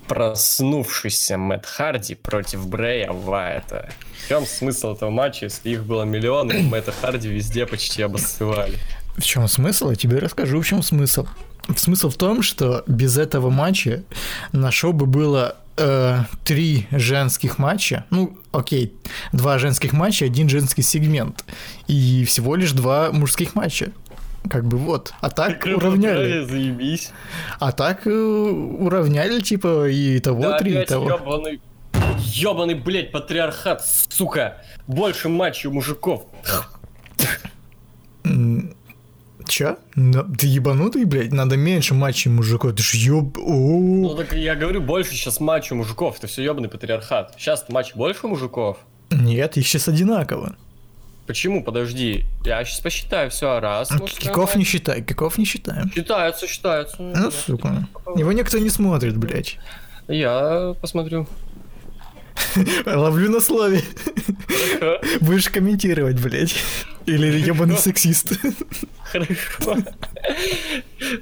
Проснувшийся 0.06 1.36
Мэтт 1.36 1.66
Харди 1.66 2.14
против 2.14 2.68
Брея 2.68 3.10
Вайта. 3.10 3.90
В 4.24 4.28
чем 4.28 4.46
смысл 4.46 4.94
этого 4.94 5.10
матча, 5.10 5.46
если 5.46 5.70
их 5.70 5.84
было 5.84 6.04
миллион, 6.04 6.52
и 6.52 6.62
Мэтта 6.62 6.92
Харди 6.92 7.28
везде 7.28 7.66
почти 7.66 8.02
обоссывали? 8.02 8.78
В 9.16 9.24
чем 9.24 9.48
смысл? 9.48 9.90
Я 9.90 9.96
тебе 9.96 10.20
расскажу, 10.20 10.60
в 10.60 10.64
чем 10.64 10.80
смысл. 10.80 11.26
Смысл 11.74 12.08
в 12.08 12.16
том, 12.16 12.40
что 12.42 12.84
без 12.86 13.18
этого 13.18 13.50
матча 13.50 14.04
на 14.52 14.70
шоу 14.70 14.92
бы 14.92 15.06
было 15.06 15.56
э, 15.76 16.18
три 16.44 16.86
женских 16.92 17.58
матча. 17.58 18.04
Ну, 18.10 18.38
окей, 18.52 18.94
два 19.32 19.58
женских 19.58 19.92
матча, 19.92 20.26
один 20.26 20.48
женский 20.48 20.82
сегмент. 20.82 21.44
И 21.88 22.24
всего 22.26 22.54
лишь 22.54 22.70
два 22.70 23.10
мужских 23.10 23.56
матча. 23.56 23.90
Как 24.48 24.64
бы 24.64 24.78
вот. 24.78 25.12
А 25.20 25.30
так 25.30 25.64
уравняли. 25.66 26.44
Заебись. 26.44 27.12
А 27.58 27.72
так 27.72 28.06
э, 28.06 28.10
уравняли, 28.10 29.40
типа, 29.40 29.88
и 29.88 30.18
того 30.20 30.42
Да 30.42 30.58
три, 30.58 30.80
и 30.80 30.84
того. 30.84 31.08
ёбаный, 31.08 31.60
ёбаный, 32.18 32.74
блядь, 32.74 33.12
патриархат, 33.12 33.84
сука. 33.84 34.62
Больше 34.86 35.28
у 35.28 35.70
мужиков. 35.70 36.26
Чё? 39.46 39.78
Да, 39.96 40.24
ты 40.38 40.46
ебанутый, 40.46 41.04
блядь? 41.04 41.32
Надо 41.32 41.56
меньше 41.56 41.94
матчей 41.94 42.30
мужиков. 42.30 42.74
Ты 42.74 42.82
ж 42.82 42.94
ёб... 42.94 43.36
Ну 43.36 44.14
так 44.16 44.32
я 44.32 44.54
говорю, 44.54 44.80
больше 44.80 45.12
сейчас 45.12 45.40
матчей 45.40 45.74
мужиков. 45.76 46.18
Это 46.18 46.28
все 46.28 46.42
ёбаный 46.44 46.68
патриархат. 46.68 47.34
Сейчас 47.36 47.68
матч 47.68 47.94
больше 47.94 48.28
мужиков. 48.28 48.78
Нет, 49.10 49.56
их 49.56 49.66
сейчас 49.66 49.88
одинаково. 49.88 50.56
Почему? 51.30 51.62
Подожди. 51.62 52.24
Я 52.44 52.64
сейчас 52.64 52.80
посчитаю 52.80 53.30
все 53.30 53.60
раз. 53.60 53.92
мужской 53.92 54.18
Киков 54.18 54.56
не 54.56 54.64
считай, 54.64 55.00
киков 55.00 55.38
не 55.38 55.44
считаем. 55.44 55.88
Считается, 55.94 56.48
считается. 56.48 56.96
Ну, 56.98 57.30
сука. 57.30 57.86
Его 58.16 58.32
никто 58.32 58.58
не 58.58 58.68
смотрит, 58.68 59.16
блядь. 59.16 59.56
Я 60.08 60.74
посмотрю. 60.80 61.28
Ловлю 62.84 63.30
на 63.30 63.38
слове. 63.38 63.84
Будешь 65.20 65.48
комментировать, 65.50 66.20
блядь. 66.20 66.56
Или 67.06 67.38
ебаный 67.38 67.76
сексист. 67.76 68.32
Хорошо. 69.04 69.76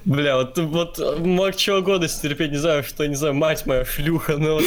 Бля, 0.07 0.37
вот, 0.37 0.57
вот 0.57 1.19
мог 1.19 1.55
чего 1.55 1.83
года 1.83 2.09
терпеть, 2.09 2.51
не 2.51 2.57
знаю, 2.57 2.83
что, 2.83 3.07
не 3.07 3.15
знаю, 3.15 3.35
мать 3.35 3.67
моя 3.67 3.85
шлюха, 3.85 4.39
но 4.39 4.55
вот 4.55 4.65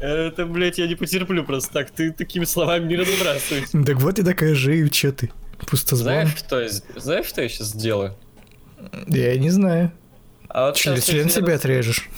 это... 0.00 0.46
Блядь, 0.46 0.78
я 0.78 0.86
не 0.86 0.94
потерплю 0.94 1.44
просто 1.44 1.72
так. 1.72 1.90
Ты 1.90 2.12
такими 2.12 2.44
словами 2.44 2.86
не 2.88 2.96
разбрасывайся. 2.96 3.82
Так 3.84 3.96
вот 4.00 4.18
и 4.18 4.22
докажи, 4.22 4.80
и 4.86 4.90
чё 4.90 5.12
ты? 5.12 5.30
Пустозвон. 5.68 6.04
Знаешь, 6.04 6.36
что 6.36 6.60
я, 6.60 6.68
знаешь, 6.96 7.26
что 7.26 7.42
я 7.42 7.48
сейчас 7.48 7.68
сделаю? 7.68 8.14
Я 9.08 9.36
не 9.38 9.50
знаю. 9.50 9.92
А 10.48 10.66
вот 10.68 10.76
Член, 10.76 10.96
я 10.96 11.00
член 11.02 11.28
тебе 11.28 11.54
отрежешь. 11.54 12.08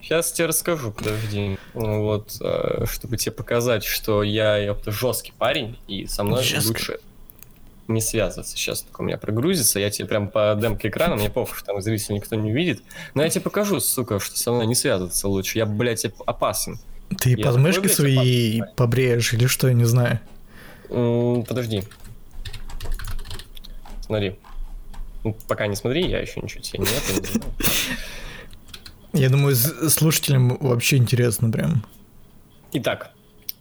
Сейчас 0.00 0.30
тебе 0.30 0.46
расскажу, 0.46 0.92
подожди. 0.92 1.58
Ну 1.74 2.02
Вот, 2.04 2.36
э, 2.40 2.84
чтобы 2.88 3.16
тебе 3.16 3.32
показать, 3.32 3.82
что 3.84 4.22
я, 4.22 4.56
ёпта, 4.58 4.92
жесткий 4.92 5.32
парень, 5.36 5.78
и 5.88 6.06
со 6.06 6.22
мной 6.22 6.44
Жёсткий. 6.44 6.68
лучше 6.68 6.98
не 7.88 8.00
связываться. 8.00 8.56
Сейчас 8.56 8.82
только 8.82 9.00
у 9.00 9.04
меня 9.04 9.16
прогрузится, 9.16 9.80
я 9.80 9.90
тебе 9.90 10.06
прям 10.06 10.28
по 10.28 10.56
демке 10.60 10.88
экрана, 10.88 11.16
мне 11.16 11.30
похуй, 11.30 11.56
что 11.56 11.66
там 11.66 11.80
зритель 11.80 12.14
никто 12.14 12.36
не 12.36 12.52
увидит. 12.52 12.82
Но 13.14 13.22
я 13.22 13.30
тебе 13.30 13.40
покажу, 13.42 13.80
сука, 13.80 14.20
что 14.20 14.36
со 14.36 14.52
мной 14.52 14.66
не 14.66 14.74
связываться 14.74 15.26
лучше. 15.28 15.58
Я, 15.58 15.66
блядь, 15.66 16.04
оп- 16.04 16.22
опасен. 16.26 16.78
Ты 17.18 17.30
Я 17.30 17.44
подмышки 17.46 17.86
свои 17.88 18.58
опасный 18.60 18.74
побреешь 18.76 19.32
или 19.34 19.46
что, 19.46 19.68
я 19.68 19.74
не 19.74 19.84
знаю. 19.84 20.20
М, 20.90 21.44
Подожди. 21.44 21.82
Смотри. 24.00 24.38
Ну, 25.24 25.36
пока 25.48 25.66
не 25.66 25.74
смотри, 25.76 26.08
я 26.08 26.20
еще 26.20 26.40
ничего 26.40 26.60
тебе 26.62 26.80
нет. 26.80 27.40
я. 29.12 29.20
Я 29.20 29.30
думаю, 29.30 29.56
слушателям 29.56 30.56
вообще 30.60 30.96
интересно 30.98 31.50
прям. 31.50 31.84
Итак, 32.72 33.10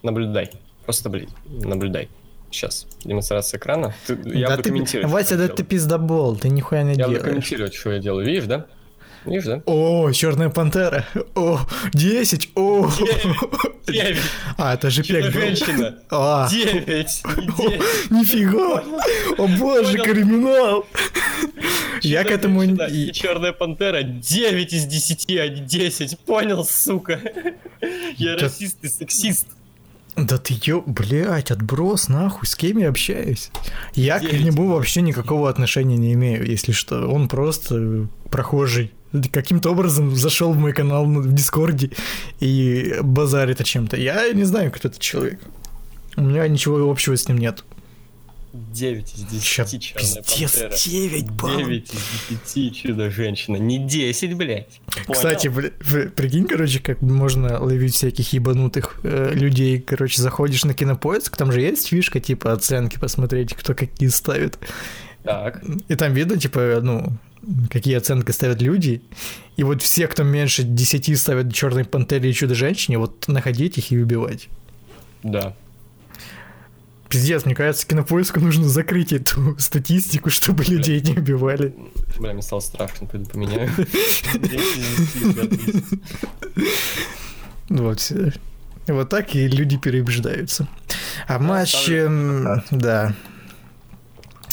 наблюдай. 0.03 0.51
Просто, 0.83 1.09
блядь, 1.09 1.29
наблюдай. 1.47 2.09
Сейчас, 2.51 2.85
демонстрация 3.03 3.57
экрана. 3.57 3.93
Ты- 4.05 4.19
я 4.33 4.47
да 4.49 4.55
буду 4.57 4.63
ты, 4.63 4.69
комментировать. 4.69 5.11
Вася, 5.11 5.35
да 5.37 5.43
я 5.43 5.49
ты 5.49 5.55
делаю. 5.57 5.69
пиздобол, 5.69 6.35
ты 6.35 6.49
нихуя 6.49 6.83
не 6.83 6.93
Я 6.95 7.05
буду 7.07 7.17
делаешь. 7.17 7.23
комментировать, 7.23 7.73
что 7.73 7.91
я 7.91 7.99
делаю. 7.99 8.25
Видишь, 8.25 8.45
да? 8.45 8.65
Видишь, 9.25 9.45
да? 9.45 9.61
О, 9.65 10.11
черная 10.11 10.49
пантера. 10.49 11.05
О, 11.35 11.59
10. 11.93 12.49
О. 12.55 12.89
Девять. 13.87 14.17
А, 14.57 14.73
это 14.75 14.89
же 14.89 15.03
пек. 15.03 15.31
Женщина. 15.31 15.95
А, 16.09 16.47
Девять. 16.49 17.21
не 17.25 17.47
о, 17.47 17.55
девять. 17.69 17.81
нифига. 18.09 18.83
О 19.37 19.47
боже, 19.47 19.97
Понял. 19.97 20.03
криминал. 20.03 20.85
Я 22.01 22.23
к 22.23 22.31
этому... 22.31 22.63
И- 22.63 23.11
черная 23.13 23.51
пантера 23.51 24.03
9 24.03 24.73
из 24.73 24.85
10, 24.85 25.29
а 25.39 25.47
не 25.47 25.61
10. 25.61 26.19
Понял, 26.19 26.63
сука? 26.65 27.19
Я 28.17 28.35
Да- 28.35 28.43
расист 28.45 28.77
и 28.83 28.87
сексист. 28.87 29.47
Да 30.15 30.37
ты 30.37 30.55
ё, 30.63 30.81
блядь, 30.85 31.51
отброс, 31.51 32.07
нахуй, 32.07 32.47
с 32.47 32.55
кем 32.55 32.77
я 32.77 32.87
общаюсь? 32.89 33.49
Я 33.95 34.19
к 34.19 34.21
Девять. 34.21 34.45
нему 34.45 34.67
вообще 34.69 35.01
никакого 35.01 35.49
отношения 35.49 35.97
не 35.97 36.13
имею, 36.13 36.45
если 36.45 36.71
что. 36.71 37.07
Он 37.07 37.27
просто 37.27 38.07
прохожий. 38.31 38.91
Каким-то 39.31 39.71
образом 39.71 40.15
зашел 40.15 40.53
в 40.53 40.57
мой 40.57 40.73
канал 40.73 41.05
на- 41.05 41.19
в 41.21 41.33
Дискорде 41.33 41.91
и 42.39 42.95
базарит 43.01 43.61
о 43.61 43.63
чем-то. 43.63 43.97
Я 43.97 44.31
не 44.33 44.43
знаю, 44.43 44.71
кто 44.71 44.87
этот 44.87 44.99
человек. 45.01 45.39
У 46.17 46.21
меня 46.21 46.47
ничего 46.47 46.89
общего 46.89 47.15
с 47.17 47.27
ним 47.27 47.37
нет. 47.37 47.63
9 48.53 49.13
из 49.15 49.21
10 49.23 49.43
Ща, 49.43 49.65
черная 49.65 50.21
пиздец, 50.23 50.51
пантера. 50.53 50.77
9 50.85 51.29
баллов. 51.31 51.57
9 51.67 51.93
из 51.93 52.53
10 52.55 52.75
чудо-женщина. 52.77 53.57
Не 53.57 53.79
10, 53.85 54.33
блядь. 54.37 54.79
Понял? 55.05 55.11
Кстати, 55.13 55.47
бля, 55.49 55.71
прикинь, 56.15 56.45
короче, 56.47 56.79
как 56.79 57.01
можно 57.01 57.61
ловить 57.61 57.95
всяких 57.95 58.31
ебанутых 58.31 59.01
э, 59.03 59.33
людей. 59.33 59.81
Короче, 59.81 60.21
заходишь 60.21 60.63
на 60.63 60.73
кинопоиск, 60.73 61.35
там 61.35 61.51
же 61.51 61.59
есть 61.59 61.87
фишка, 61.87 62.21
типа, 62.21 62.53
оценки 62.53 62.97
посмотреть, 62.97 63.53
кто 63.53 63.73
какие 63.73 64.07
ставит. 64.07 64.57
Так. 65.23 65.61
И 65.89 65.95
там 65.95 66.13
видно, 66.13 66.37
типа, 66.37 66.79
ну, 66.81 67.11
какие 67.69 67.95
оценки 67.95 68.31
ставят 68.31 68.61
люди. 68.61 69.01
И 69.57 69.63
вот 69.63 69.81
все, 69.81 70.07
кто 70.07 70.23
меньше 70.23 70.63
10 70.63 71.19
ставят 71.19 71.53
Черной 71.53 71.85
Пантере 71.85 72.29
и 72.29 72.33
Чудо-женщине, 72.33 72.97
вот 72.97 73.27
находить 73.27 73.77
их 73.77 73.91
и 73.91 73.97
убивать. 73.97 74.49
Да. 75.23 75.55
Пиздец, 77.09 77.45
мне 77.45 77.55
кажется, 77.55 77.87
кинопоиску 77.87 78.39
нужно 78.39 78.67
закрыть 78.67 79.13
эту 79.13 79.55
статистику, 79.59 80.29
чтобы 80.29 80.63
людей 80.63 80.99
не 81.01 81.13
убивали. 81.13 81.73
Бля, 82.19 82.33
мне 82.33 82.41
стало 82.41 82.59
страшно, 82.59 83.07
пойду 83.07 83.29
поменяю. 83.29 83.69
10 83.77 84.37
из 84.37 85.23
10, 85.23 85.37
отлично. 85.37 85.99
Вот. 87.69 87.99
всё. 87.99 88.31
Вот 88.87 89.09
так 89.09 89.35
и 89.35 89.47
люди 89.47 89.77
переубеждаются. 89.77 90.67
А 91.27 91.39
матч, 91.39 91.89
эм, 91.89 92.61
да. 92.69 93.15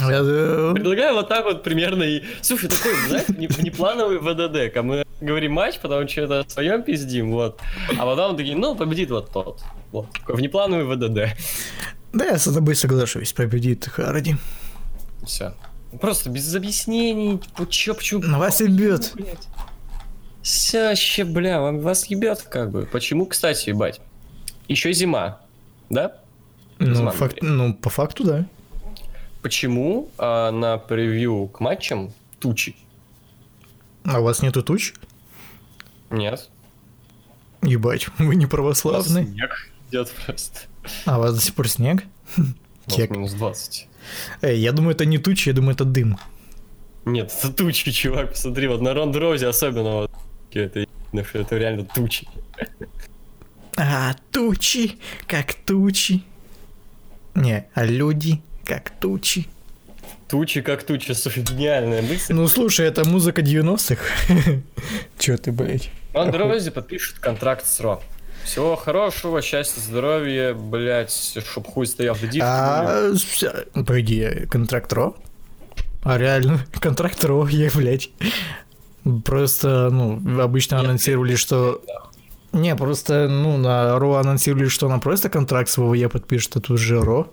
Э, 0.00 0.72
Предлагаю 0.74 1.14
вот 1.14 1.28
так 1.28 1.44
вот 1.44 1.62
примерно 1.62 2.02
и... 2.02 2.22
Слушай, 2.40 2.68
такой, 2.70 2.92
знаешь, 3.08 3.28
не- 3.28 3.46
внеплановый 3.46 4.18
ВДД. 4.18 4.76
а 4.76 4.82
Мы 4.82 5.04
говорим 5.20 5.52
матч, 5.52 5.78
потом 5.80 6.08
что-то 6.08 6.44
своем 6.48 6.82
пиздим, 6.82 7.30
вот. 7.32 7.60
А 7.98 8.04
потом 8.04 8.36
такие, 8.36 8.56
ну, 8.56 8.74
победит 8.74 9.10
вот 9.10 9.30
тот. 9.32 9.60
Вот. 9.92 10.10
Такой 10.12 10.36
внеплановый 10.36 10.84
ВДД. 10.86 11.36
Да, 12.12 12.24
я 12.24 12.38
с 12.38 12.44
тобой 12.44 12.74
соглашусь, 12.74 13.32
победит 13.32 13.86
Харди. 13.86 14.36
Все. 15.26 15.54
Просто 16.00 16.30
без 16.30 16.54
объяснений, 16.54 17.38
типа, 17.38 17.66
чё, 17.70 17.94
почему... 17.94 18.22
На 18.22 18.38
вас 18.38 18.60
ебет. 18.60 19.12
Вся 20.42 20.88
вообще, 20.88 21.24
бля, 21.24 21.60
вам- 21.60 21.80
вас 21.80 22.06
ебет 22.06 22.42
как 22.42 22.70
бы. 22.70 22.86
Почему, 22.90 23.26
кстати, 23.26 23.68
ебать? 23.68 24.00
Еще 24.68 24.92
зима, 24.92 25.40
да? 25.90 26.16
Ну, 26.78 26.94
Зима, 26.94 27.10
факт- 27.12 27.40
блин. 27.40 27.56
ну, 27.56 27.74
по 27.74 27.90
факту, 27.90 28.24
да. 28.24 28.46
Почему 29.42 30.08
а, 30.18 30.52
на 30.52 30.78
превью 30.78 31.48
к 31.48 31.60
матчам 31.60 32.12
тучи? 32.38 32.76
А 34.04 34.20
у 34.20 34.24
вас 34.24 34.40
нету 34.40 34.62
туч? 34.62 34.94
Нет. 36.10 36.48
Ебать, 37.62 38.06
вы 38.18 38.36
не 38.36 38.46
православный. 38.46 39.26
Снег 39.26 39.70
идет 39.90 40.10
просто. 40.24 40.60
А 41.06 41.18
у 41.18 41.22
вас 41.22 41.34
до 41.34 41.40
сих 41.40 41.54
пор 41.54 41.68
снег? 41.68 42.04
Кек. 42.86 43.10
минус 43.10 43.32
20. 43.32 43.88
Эй, 44.42 44.60
я 44.60 44.72
думаю, 44.72 44.94
это 44.94 45.04
не 45.04 45.18
тучи, 45.18 45.48
я 45.48 45.54
думаю, 45.54 45.74
это 45.74 45.84
дым. 45.84 46.18
Нет, 47.04 47.32
это 47.36 47.52
тучи, 47.52 47.90
чувак, 47.92 48.30
посмотри, 48.30 48.68
вот 48.68 48.80
на 48.80 48.94
Рондрозе 48.94 49.48
особенно 49.48 49.92
вот 49.92 50.10
это, 50.52 50.86
это 51.12 51.56
реально 51.56 51.84
тучи. 51.84 52.28
А, 53.76 54.14
тучи, 54.30 54.98
как 55.26 55.54
тучи. 55.54 56.22
Не, 57.34 57.66
а 57.74 57.84
люди, 57.84 58.42
как 58.64 58.90
тучи. 59.00 59.48
Тучи 60.28 60.62
как 60.62 60.82
тучи, 60.82 61.12
слушай, 61.12 61.42
гениальная 61.42 62.02
мысль. 62.02 62.32
Ну, 62.32 62.48
слушай, 62.48 62.86
это 62.86 63.06
музыка 63.06 63.42
90-х. 63.42 64.02
Чё 65.18 65.36
ты, 65.36 65.52
блядь? 65.52 65.90
Рондрозе 66.14 66.70
подпишет 66.70 67.18
контракт 67.18 67.66
с 67.66 67.80
Ро. 67.80 68.02
Всего 68.44 68.74
хорошего, 68.76 69.40
счастья, 69.40 69.80
здоровья, 69.80 70.52
блять, 70.54 71.36
чтоб 71.46 71.66
хуй 71.66 71.86
стоял 71.86 72.14
в. 72.14 72.22
А, 72.40 73.12
погоди, 73.74 74.46
контракт 74.50 74.92
Ро? 74.92 75.14
А 76.02 76.18
реально, 76.18 76.64
контракт 76.80 77.22
Ро, 77.24 77.46
я, 77.50 77.70
блядь. 77.74 78.10
Просто, 79.24 79.90
ну, 79.90 80.40
обычно 80.40 80.78
анонсировали, 80.80 81.34
что... 81.34 81.82
Не, 82.52 82.76
просто, 82.76 83.28
ну, 83.28 83.56
на 83.56 83.98
Ро 83.98 84.16
анонсировали, 84.16 84.68
что 84.68 84.86
она 84.86 84.98
просто 84.98 85.28
контракт 85.28 85.70
с 85.70 85.78
ВВЕ 85.78 86.08
подпишет, 86.08 86.56
а 86.56 86.60
тут 86.60 86.78
же 86.78 87.00
Ро. 87.00 87.32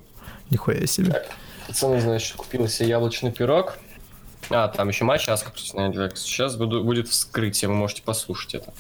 Нихуя 0.50 0.86
себе. 0.88 1.24
Пацаны, 1.68 2.02
значит, 2.02 2.36
купил 2.36 2.68
себе 2.68 2.90
яблочный 2.90 3.32
пирог. 3.32 3.78
А, 4.50 4.68
там 4.68 4.90
еще 4.90 5.04
матч 5.04 5.30
Аска 5.30 5.52
против. 5.52 6.18
Сейчас 6.18 6.56
буду, 6.56 6.84
будет 6.84 7.08
вскрытие, 7.08 7.70
вы 7.70 7.76
можете 7.76 8.02
послушать 8.02 8.56
это. 8.56 8.74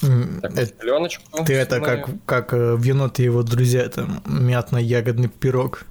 Так, 0.00 0.10
э, 0.58 0.60
вот, 0.60 0.74
пленочку. 0.78 1.44
Ты 1.44 1.54
это 1.54 1.80
как, 1.80 2.08
как 2.26 2.52
э, 2.52 2.74
в 2.74 2.82
енот 2.82 3.18
и 3.18 3.24
его 3.24 3.42
друзья, 3.42 3.88
там, 3.88 4.22
мятно-ягодный 4.26 5.28
пирог. 5.28 5.84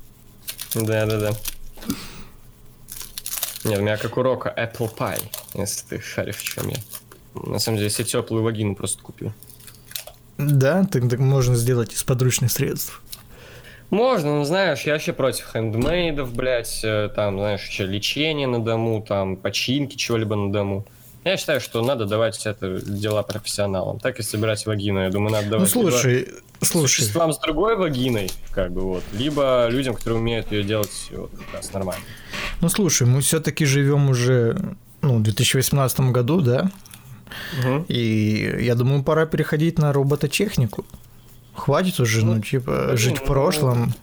Да, 0.75 1.05
да, 1.05 1.19
да. 1.19 1.31
Нет, 3.63 3.79
у 3.79 3.81
меня 3.81 3.97
как 3.97 4.17
урока 4.17 4.53
Apple 4.55 4.95
Pie, 4.95 5.23
если 5.55 5.85
ты 5.87 6.01
шаришь, 6.01 6.35
в 6.35 6.43
чем 6.43 6.67
я. 6.67 6.77
На 7.33 7.59
самом 7.59 7.77
деле, 7.77 7.87
я 7.87 7.93
себе 7.93 8.05
теплую 8.05 8.43
вагину 8.43 8.75
просто 8.75 9.01
купил. 9.01 9.33
Да, 10.37 10.83
так, 10.83 11.09
так 11.09 11.19
можно 11.19 11.55
сделать 11.55 11.93
из 11.93 12.03
подручных 12.03 12.51
средств. 12.51 13.01
Можно, 13.89 14.37
но 14.37 14.45
знаешь, 14.45 14.81
я 14.81 14.93
вообще 14.93 15.13
против 15.13 15.45
хендмейдов, 15.45 16.33
блядь, 16.33 16.81
э, 16.83 17.09
там, 17.15 17.37
знаешь, 17.37 17.65
еще 17.65 17.85
лечение 17.85 18.47
на 18.47 18.59
дому, 18.63 19.05
там, 19.07 19.35
починки 19.35 19.95
чего-либо 19.95 20.35
на 20.35 20.51
дому. 20.51 20.85
Я 21.23 21.37
считаю, 21.37 21.59
что 21.59 21.83
надо 21.83 22.05
давать 22.05 22.45
это 22.45 22.79
дела 22.79 23.23
профессионалам. 23.23 23.99
Так 23.99 24.19
и 24.19 24.23
собирать 24.23 24.65
вагину, 24.65 25.01
я 25.01 25.09
думаю, 25.09 25.31
надо 25.31 25.45
Ну 25.45 25.51
давать 25.51 25.75
либо 25.75 25.89
слушай, 25.89 26.27
слушай, 26.61 27.01
существам 27.01 27.33
с 27.33 27.39
другой 27.39 27.75
вагиной, 27.75 28.29
как 28.51 28.71
бы 28.71 28.81
вот, 28.81 29.03
либо 29.13 29.67
людям, 29.69 29.95
которые 29.95 30.19
умеют 30.19 30.51
ее 30.51 30.63
делать 30.63 31.09
вот, 31.11 31.31
как 31.31 31.55
раз 31.55 31.73
нормально. 31.73 32.03
ну 32.61 32.69
слушай, 32.69 33.07
мы 33.07 33.21
все-таки 33.21 33.65
живем 33.65 34.09
уже, 34.09 34.57
ну, 35.01 35.17
в 35.17 35.23
2018 35.23 35.99
году, 36.11 36.41
да? 36.41 36.69
И 37.87 38.59
я 38.61 38.75
думаю, 38.75 39.03
пора 39.03 39.25
переходить 39.25 39.79
на 39.79 39.91
робототехнику. 39.93 40.85
Хватит 41.55 41.99
уже, 41.99 42.25
ну, 42.25 42.35
Ну, 42.35 42.41
типа, 42.41 42.83
блин, 42.85 42.97
жить 42.97 43.17
в 43.17 43.21
ну, 43.21 43.27
прошлом. 43.27 43.93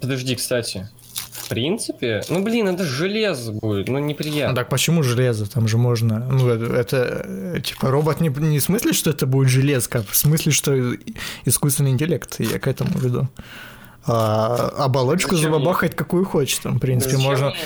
Подожди, 0.00 0.34
кстати. 0.34 0.88
В 1.30 1.48
принципе, 1.48 2.22
ну 2.30 2.42
блин, 2.42 2.68
это 2.68 2.84
железо 2.84 3.52
будет, 3.52 3.88
ну 3.88 3.98
Ну, 3.98 4.06
неприятно. 4.06 4.56
так 4.56 4.68
почему 4.70 5.02
железо? 5.02 5.48
Там 5.50 5.68
же 5.68 5.76
можно... 5.76 6.18
Ну, 6.18 6.48
это, 6.48 6.74
это, 6.74 7.22
э, 7.26 7.60
типа, 7.62 7.90
робот 7.90 8.20
не, 8.20 8.28
не 8.30 8.58
в 8.58 8.62
смысле, 8.62 8.92
что 8.94 9.10
это 9.10 9.26
будет 9.26 9.50
железка, 9.50 9.98
а 9.98 10.02
в 10.10 10.16
смысле, 10.16 10.52
что 10.52 10.94
искусственный 11.44 11.90
интеллект, 11.90 12.40
я 12.40 12.58
к 12.58 12.66
этому 12.66 12.98
веду. 12.98 13.28
А 14.06 14.70
оболочку 14.78 15.36
Зачем 15.36 15.52
забабахать 15.52 15.94
какую 15.94 16.24
хочешь, 16.24 16.58
там, 16.58 16.76
в 16.76 16.80
принципе, 16.80 17.16
Зачем 17.16 17.30
можно... 17.30 17.46
мне- 17.50 17.56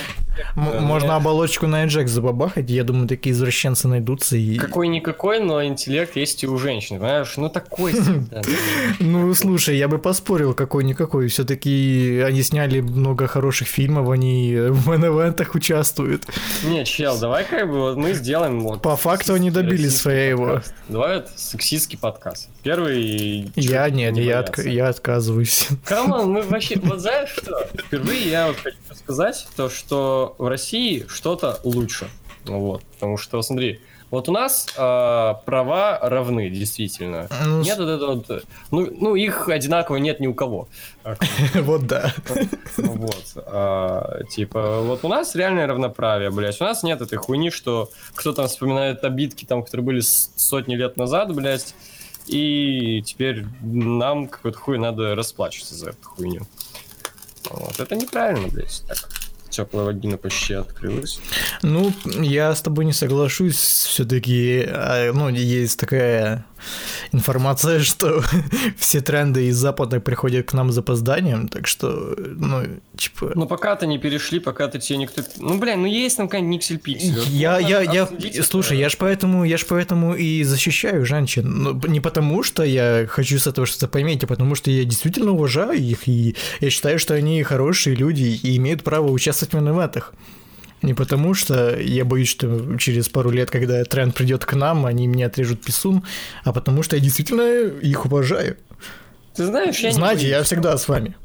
можно 0.54 1.16
оболочку 1.16 1.66
на 1.66 1.84
Nginx 1.84 2.08
забабахать, 2.08 2.70
я 2.70 2.84
думаю, 2.84 3.08
такие 3.08 3.32
извращенцы 3.32 3.88
найдутся 3.88 4.36
и... 4.36 4.56
Какой-никакой, 4.56 5.40
но 5.40 5.64
интеллект 5.64 6.16
есть 6.16 6.42
и 6.44 6.46
у 6.46 6.58
женщин, 6.58 6.98
понимаешь? 6.98 7.36
Ну 7.36 7.48
такой. 7.48 7.94
Ну, 9.00 9.32
слушай, 9.34 9.76
я 9.76 9.88
бы 9.88 9.98
поспорил, 9.98 10.54
какой-никакой. 10.54 11.28
Все-таки 11.28 12.22
они 12.24 12.42
сняли 12.42 12.80
много 12.80 13.26
хороших 13.26 13.68
фильмов, 13.68 14.08
они 14.10 14.54
в 14.56 14.88
main 14.88 15.10
event 15.10 15.38
ах 15.38 15.54
участвуют. 15.54 16.26
Не, 16.64 16.84
чел, 16.84 17.18
давай 17.18 17.44
как 17.44 17.68
бы 17.68 17.96
мы 17.96 18.12
сделаем 18.12 18.60
вот... 18.60 18.82
По 18.82 18.96
факту 18.96 19.34
они 19.34 19.50
добились 19.50 19.96
своего. 19.96 20.60
Давай 20.88 21.24
сексистский 21.36 21.98
подкаст. 21.98 22.48
Первый... 22.62 23.50
Я 23.54 23.88
нет, 23.90 24.14
не 24.14 24.24
я, 24.24 24.88
отказываюсь. 24.88 25.68
Come 25.84 26.12
on, 26.12 26.32
мы 26.32 26.42
вообще, 26.42 26.78
вот 26.82 27.00
знаешь 27.00 27.30
что? 27.30 27.68
Впервые 27.74 28.30
я 28.30 28.48
вот 28.48 28.56
хочу 28.56 28.76
сказать 28.94 29.46
то, 29.56 29.70
что 29.70 30.27
в 30.38 30.46
России 30.46 31.06
что-то 31.08 31.60
лучше. 31.64 32.08
Вот, 32.44 32.82
потому 32.84 33.16
что, 33.16 33.42
смотри, 33.42 33.80
вот 34.10 34.28
у 34.28 34.32
нас 34.32 34.68
а, 34.76 35.34
права 35.44 35.98
равны, 36.00 36.48
действительно. 36.48 37.28
Ну, 37.44 37.60
Нет 37.62 37.78
вот 37.78 37.88
этого 37.88 38.14
вот, 38.14 38.44
ну, 38.70 38.88
ну, 38.90 39.14
их 39.14 39.48
одинаково 39.48 39.96
нет 39.96 40.18
ни 40.18 40.26
у 40.26 40.34
кого. 40.34 40.68
А, 41.04 41.16
Вот 41.54 41.86
да. 41.86 42.14
ну, 42.78 42.92
Вот, 42.92 43.32
а, 43.36 44.22
типа, 44.30 44.80
вот 44.80 45.04
у 45.04 45.08
нас 45.08 45.34
реальное 45.34 45.66
равноправие, 45.66 46.30
блядь. 46.30 46.58
У 46.60 46.64
нас 46.64 46.82
нет 46.82 47.02
этой 47.02 47.18
хуйни, 47.18 47.50
что 47.50 47.90
кто 48.14 48.32
там 48.32 48.48
вспоминает 48.48 49.04
обидки, 49.04 49.44
там, 49.44 49.62
которые 49.62 49.84
были 49.84 50.00
сотни 50.00 50.74
лет 50.74 50.96
назад, 50.96 51.34
блядь, 51.34 51.74
и 52.26 53.02
теперь 53.02 53.44
нам 53.60 54.26
какой-то 54.28 54.58
хуй 54.58 54.78
надо 54.78 55.14
расплачиваться 55.14 55.74
за 55.74 55.90
эту 55.90 56.08
хуйню. 56.08 56.46
Вот, 57.50 57.78
это 57.78 57.94
неправильно, 57.94 58.48
блядь, 58.48 58.82
так. 58.88 59.08
Теплая 59.50 59.86
вагина 59.86 60.16
почти 60.16 60.54
открылась. 60.54 61.20
Ну, 61.62 61.92
я 62.04 62.54
с 62.54 62.62
тобой 62.62 62.84
не 62.84 62.92
соглашусь. 62.92 63.56
Все-таки, 63.56 64.68
ну, 65.14 65.28
есть 65.28 65.78
такая 65.80 66.44
информация, 67.12 67.80
что 67.80 68.22
все 68.78 69.00
тренды 69.00 69.48
из 69.48 69.56
Запада 69.56 70.00
приходят 70.00 70.46
к 70.46 70.52
нам 70.52 70.70
с 70.70 70.74
запозданием, 70.74 71.48
так 71.48 71.66
что, 71.66 72.14
ну, 72.18 72.64
типа... 72.96 73.32
Но 73.34 73.46
пока 73.46 73.76
ты 73.76 73.86
не 73.86 73.98
перешли, 73.98 74.40
пока 74.40 74.68
ты 74.68 74.78
тебе 74.78 74.98
никто... 74.98 75.22
Ну, 75.38 75.58
блин, 75.58 75.82
ну 75.82 75.86
есть 75.86 76.16
там 76.16 76.28
какая-нибудь 76.28 76.56
Никсель 76.56 76.78
Пиксель. 76.78 77.18
Я, 77.28 77.58
я, 77.58 77.80
я, 77.82 78.08
слушай, 78.42 78.78
я 78.78 78.88
ж 78.88 78.96
поэтому, 78.98 79.44
я 79.44 79.56
ж 79.56 79.66
поэтому 79.68 80.14
и 80.14 80.42
защищаю 80.44 81.04
женщин. 81.06 81.62
Ну, 81.62 81.80
не 81.88 82.00
потому, 82.00 82.42
что 82.42 82.62
я 82.62 83.06
хочу 83.08 83.38
с 83.38 83.46
этого 83.46 83.66
что-то 83.66 83.88
поиметь, 83.88 84.24
а 84.24 84.26
потому 84.26 84.54
что 84.54 84.70
я 84.70 84.84
действительно 84.84 85.32
уважаю 85.32 85.78
их, 85.78 86.08
и 86.08 86.36
я 86.60 86.70
считаю, 86.70 86.98
что 86.98 87.14
они 87.14 87.42
хорошие 87.42 87.96
люди 87.96 88.38
и 88.42 88.56
имеют 88.56 88.82
право 88.82 89.10
участвовать 89.10 89.54
в 89.54 89.58
ивентах. 89.58 90.12
Не 90.82 90.94
потому, 90.94 91.34
что 91.34 91.78
я 91.78 92.04
боюсь, 92.04 92.28
что 92.28 92.76
через 92.78 93.08
пару 93.08 93.30
лет, 93.30 93.50
когда 93.50 93.82
тренд 93.84 94.14
придет 94.14 94.44
к 94.44 94.54
нам, 94.54 94.86
они 94.86 95.08
мне 95.08 95.26
отрежут 95.26 95.62
писун, 95.64 96.04
а 96.44 96.52
потому 96.52 96.82
что 96.84 96.94
я 96.96 97.02
действительно 97.02 97.42
их 97.80 98.06
уважаю. 98.06 98.56
Ты 99.34 99.46
знаешь, 99.46 99.78
я 99.80 99.88
не 99.90 99.94
Знаете, 99.94 100.28
я 100.28 100.36
боюсь. 100.36 100.46
всегда 100.46 100.76
с 100.76 100.86
вами. 100.88 101.16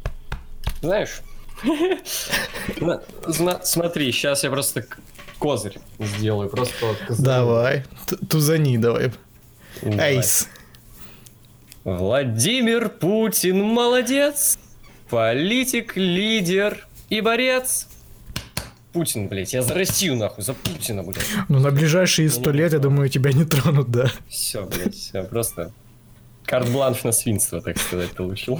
Знаешь? 0.82 1.22
На- 2.80 3.02
зна- 3.28 3.62
Смотри, 3.63 4.12
сейчас 4.12 4.44
я 4.44 4.50
просто 4.50 4.86
козырь 5.39 5.78
сделаю. 6.00 6.50
Просто. 6.50 6.96
Давай, 7.20 7.84
тузани 8.30 8.78
давай. 8.78 9.12
Давай. 9.82 10.16
Эйс. 10.18 10.48
Владимир 11.84 12.89
Путин 12.89 13.62
молодец, 13.62 14.58
политик, 15.10 15.98
лидер 15.98 16.88
и 17.10 17.20
борец. 17.22 17.88
Путин, 18.94 19.28
блядь, 19.28 19.54
я 19.54 19.64
за 19.64 19.74
Россию 19.74 20.16
нахуй, 20.16 20.44
за 20.44 20.54
Путина, 20.54 21.04
блядь. 21.04 21.26
Ну, 21.50 21.60
на 21.60 21.72
ближайшие 21.72 22.30
сто 22.30 22.52
лет, 22.52 22.74
я 22.74 22.80
думаю, 22.80 23.10
тебя 23.10 23.32
не 23.34 23.44
тронут, 23.44 23.90
да. 23.90 24.12
Все, 24.30 24.66
блядь, 24.66 24.96
все, 24.96 25.24
просто 25.24 25.72
карт-бланш 26.46 27.04
на 27.04 27.12
свинство, 27.12 27.62
так 27.62 27.78
сказать, 27.80 28.12
получил. 28.12 28.60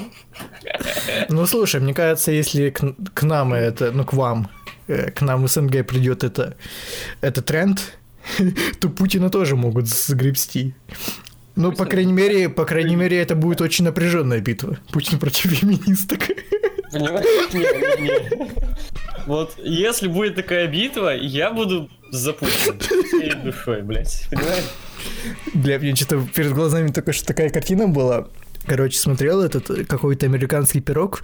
Ну, 1.30 1.46
слушай, 1.46 1.80
мне 1.80 1.94
кажется, 1.94 2.32
если 2.32 2.72
к, 2.72 2.82
к 3.14 3.24
нам 3.24 3.54
это, 3.54 3.92
ну, 3.92 4.04
к 4.06 4.14
вам, 4.14 4.50
э, 4.88 5.12
к 5.12 5.22
нам 5.22 5.44
в 5.44 5.48
СНГ 5.48 5.86
придет 5.86 6.24
это, 6.24 6.56
это 7.22 7.42
тренд, 7.42 7.98
то 8.80 8.90
Путина 8.90 9.30
тоже 9.30 9.56
могут 9.56 9.88
сгребсти. 9.88 10.74
Ну, 11.56 11.72
по 11.72 11.86
крайней 11.86 12.14
мере, 12.14 12.50
по 12.50 12.66
крайней 12.66 12.96
мере, 12.96 13.22
это 13.22 13.36
будет 13.36 13.62
очень 13.62 13.86
напряженная 13.86 14.40
битва. 14.40 14.80
Путин 14.92 15.20
против 15.20 15.52
феминисток. 15.52 16.22
Понимаешь? 16.92 17.54
Не, 17.54 17.60
не, 17.60 18.10
не. 18.10 19.03
Вот 19.26 19.54
если 19.58 20.08
будет 20.08 20.36
такая 20.36 20.68
битва, 20.68 21.16
я 21.16 21.52
буду 21.52 21.90
за 22.12 22.34
Путина 22.34 22.78
всей 22.80 23.34
душой, 23.36 23.82
блядь. 23.82 24.28
Понимаешь? 24.30 24.66
Бля, 25.54 25.80
мне 25.80 25.96
что-то 25.96 26.26
перед 26.34 26.54
глазами 26.54 26.92
только 26.92 27.14
что 27.14 27.26
такая 27.26 27.50
картина 27.50 27.88
была. 27.88 28.28
Короче, 28.66 28.98
смотрел 28.98 29.42
этот 29.42 29.88
какой-то 29.88 30.26
американский 30.26 30.80
пирог, 30.80 31.22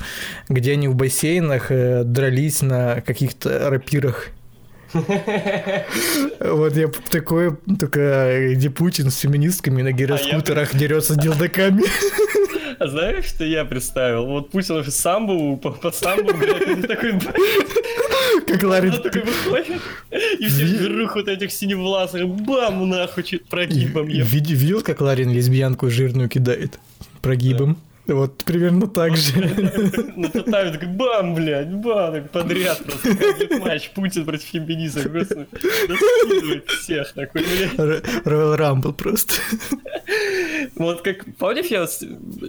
где 0.50 0.74
они 0.74 0.88
в 0.88 0.96
бассейнах 0.96 1.72
э, 1.72 2.04
дрались 2.04 2.62
на 2.62 3.02
каких-то 3.02 3.70
рапирах. 3.70 4.28
Вот 4.94 6.76
я 6.76 6.90
такое, 7.12 7.58
только 7.80 8.54
где 8.54 8.70
Путин 8.70 9.12
с 9.12 9.20
феминистками 9.20 9.82
на 9.82 9.92
гироскутерах 9.92 10.76
дерется 10.76 11.16
дилдаками. 11.16 11.84
А 12.80 12.88
знаешь, 12.88 13.26
что 13.26 13.44
я 13.44 13.66
представил? 13.66 14.26
Вот 14.26 14.52
Путин 14.52 14.78
уже 14.78 14.92
самбо, 14.92 15.58
по, 15.58 15.72
блядь, 15.72 16.68
он 16.70 16.82
такой, 16.84 17.20
Как 18.46 18.64
выходит, 18.64 19.82
и 20.40 20.46
все 20.46 20.64
вверх 20.64 21.16
вот 21.16 21.28
этих 21.28 21.52
синевласых, 21.52 22.28
бам, 22.28 22.90
нахуй, 22.90 23.42
прогибом 23.50 24.08
Видел, 24.08 24.82
как 24.82 25.02
Ларин 25.02 25.32
лесбиянку 25.32 25.90
жирную 25.90 26.30
кидает? 26.30 26.80
Прогибом. 27.22 27.78
Вот 28.14 28.44
примерно 28.44 28.88
так 28.88 29.16
же. 29.16 29.40
На 30.16 30.30
татами 30.30 30.72
такой 30.72 30.88
бам, 30.88 31.36
блядь, 31.36 31.72
бам, 31.74 32.28
подряд 32.32 32.82
просто. 32.84 33.60
Матч 33.60 33.92
Путин 33.92 34.26
против 34.26 34.46
феминизма. 34.46 35.04
Просто 35.04 35.48
всех 36.82 37.14
такой, 37.14 37.44
блядь. 37.44 37.74
Royal 38.26 38.58
Rumble 38.58 38.94
просто. 38.94 39.36
Вот 40.76 41.02
как, 41.02 41.26
помнишь, 41.38 41.68
я 41.68 41.88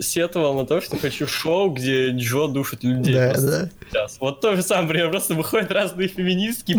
сетовал 0.01 0.55
на 0.55 0.66
то, 0.66 0.81
что 0.81 0.96
хочу 0.96 1.27
шоу, 1.27 1.70
где 1.70 2.11
Джо 2.11 2.46
душит 2.49 2.83
людей. 2.83 3.14
Да, 3.14 3.35
да. 3.35 3.70
сейчас. 3.90 4.16
Вот 4.20 4.40
то 4.40 4.57
же 4.57 4.62
самое, 4.62 5.09
просто 5.09 5.35
выходят 5.35 5.70
разные 5.70 6.09
феминистки, 6.09 6.79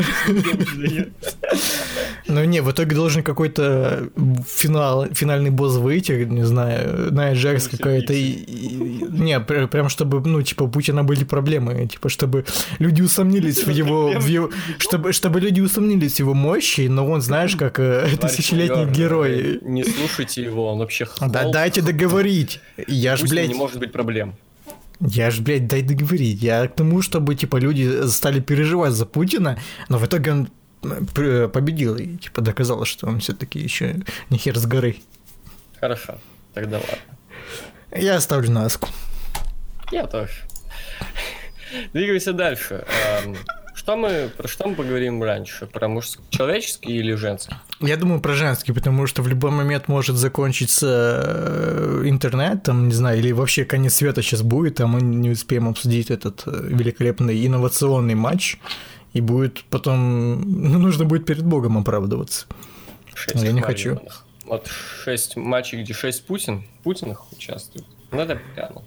Ну 2.31 2.43
не, 2.45 2.61
в 2.61 2.71
итоге 2.71 2.95
должен 2.95 3.23
какой-то 3.23 4.09
финал, 4.47 5.07
финальный 5.13 5.49
босс 5.49 5.75
выйти, 5.75 6.13
не 6.25 6.45
знаю, 6.45 7.11
Найя 7.13 7.33
Джакс 7.35 7.67
Брюс 7.67 7.77
какая-то. 7.79 8.13
И, 8.13 8.31
и- 8.31 9.05
не, 9.11 9.39
пр- 9.39 9.67
прям 9.67 9.89
чтобы, 9.89 10.21
ну, 10.27 10.41
типа, 10.41 10.63
у 10.63 10.67
Путина 10.69 11.03
были 11.03 11.23
проблемы, 11.23 11.87
типа, 11.87 12.09
чтобы 12.09 12.45
люди 12.79 13.01
усомнились 13.01 13.63
в 13.65 13.69
его, 13.69 14.11
в 14.19 14.25
его- 14.27 14.49
чтобы, 14.77 15.11
чтобы 15.13 15.39
люди 15.41 15.61
усомнились 15.61 16.15
в 16.15 16.19
его 16.19 16.33
мощи, 16.33 16.87
но 16.87 17.05
он, 17.09 17.21
знаешь, 17.21 17.55
как 17.55 17.79
э, 17.79 18.07
тысячелетний 18.21 18.85
герой. 18.85 19.59
Не 19.61 19.83
слушайте 19.83 20.43
его, 20.43 20.71
он 20.71 20.79
вообще 20.79 21.07
Да 21.19 21.51
дайте 21.51 21.81
договорить. 21.81 22.59
Я 22.87 23.15
ж, 23.17 23.23
блядь, 23.29 23.49
не 23.49 23.55
может 23.55 23.79
быть 23.79 23.91
проблем. 23.91 24.33
я 24.99 25.31
ж, 25.31 25.39
блядь, 25.41 25.67
дай 25.67 25.81
договорить. 25.81 26.41
Я 26.43 26.67
к 26.67 26.75
тому, 26.75 27.01
чтобы, 27.01 27.35
типа, 27.35 27.57
люди 27.57 28.07
стали 28.07 28.39
переживать 28.39 28.93
за 28.93 29.05
Путина, 29.05 29.57
но 29.89 29.97
в 29.97 30.05
итоге 30.05 30.31
он 30.31 30.41
э, 30.43 30.47
победил 30.81 31.95
и, 31.97 32.17
типа, 32.17 32.41
доказал, 32.41 32.85
что 32.85 33.07
он 33.07 33.19
все-таки 33.19 33.59
еще 33.59 33.97
не 34.29 34.37
хер 34.37 34.57
с 34.57 34.65
горы. 34.65 34.97
Хорошо, 35.79 36.17
тогда 36.53 36.77
ладно. 36.77 36.97
Я 37.95 38.19
ставлю 38.21 38.51
на 38.51 38.65
Аску. 38.65 38.87
Я 39.91 40.07
тоже. 40.07 40.31
Двигаемся 41.93 42.33
дальше. 42.33 42.85
Эм, 43.23 43.35
Что 43.73 43.95
мы, 43.97 44.29
про 44.37 44.47
что 44.47 44.67
мы 44.67 44.75
поговорим 44.75 45.23
раньше? 45.23 45.65
Про 45.65 45.87
мужской, 45.87 46.23
человеческий 46.29 46.93
или 46.93 47.15
женский? 47.15 47.55
Я 47.79 47.97
думаю 47.97 48.21
про 48.21 48.33
женский, 48.33 48.73
потому 48.73 49.07
что 49.07 49.21
в 49.23 49.27
любой 49.27 49.51
момент 49.51 49.87
может 49.87 50.15
закончиться 50.17 51.21
э, 51.25 52.01
интернет, 52.05 52.63
там, 52.63 52.87
не 52.89 52.93
знаю, 52.93 53.17
или 53.19 53.31
вообще 53.31 53.65
конец 53.65 53.95
света 53.95 54.21
сейчас 54.21 54.43
будет, 54.43 54.79
а 54.81 54.87
мы 54.87 55.01
не 55.01 55.31
успеем 55.31 55.67
обсудить 55.67 56.11
этот 56.11 56.43
э, 56.45 56.51
великолепный 56.69 57.45
инновационный 57.45 58.15
матч, 58.15 58.59
и 59.13 59.21
будет 59.21 59.63
потом, 59.65 60.41
ну, 60.41 60.79
нужно 60.79 61.05
будет 61.05 61.25
перед 61.25 61.43
Богом 61.43 61.77
оправдываться. 61.77 62.45
Шесть 63.13 63.43
Я 63.43 63.51
не 63.51 63.61
Марьиновых. 63.61 64.25
Вот 64.45 64.67
шесть 64.67 65.37
матчей, 65.37 65.81
где 65.81 65.93
шесть 65.93 66.25
Путин, 66.25 66.65
Путиных 66.83 67.31
участвует. 67.31 67.85
Ну, 68.11 68.19
это 68.19 68.39
прямо. 68.55 68.83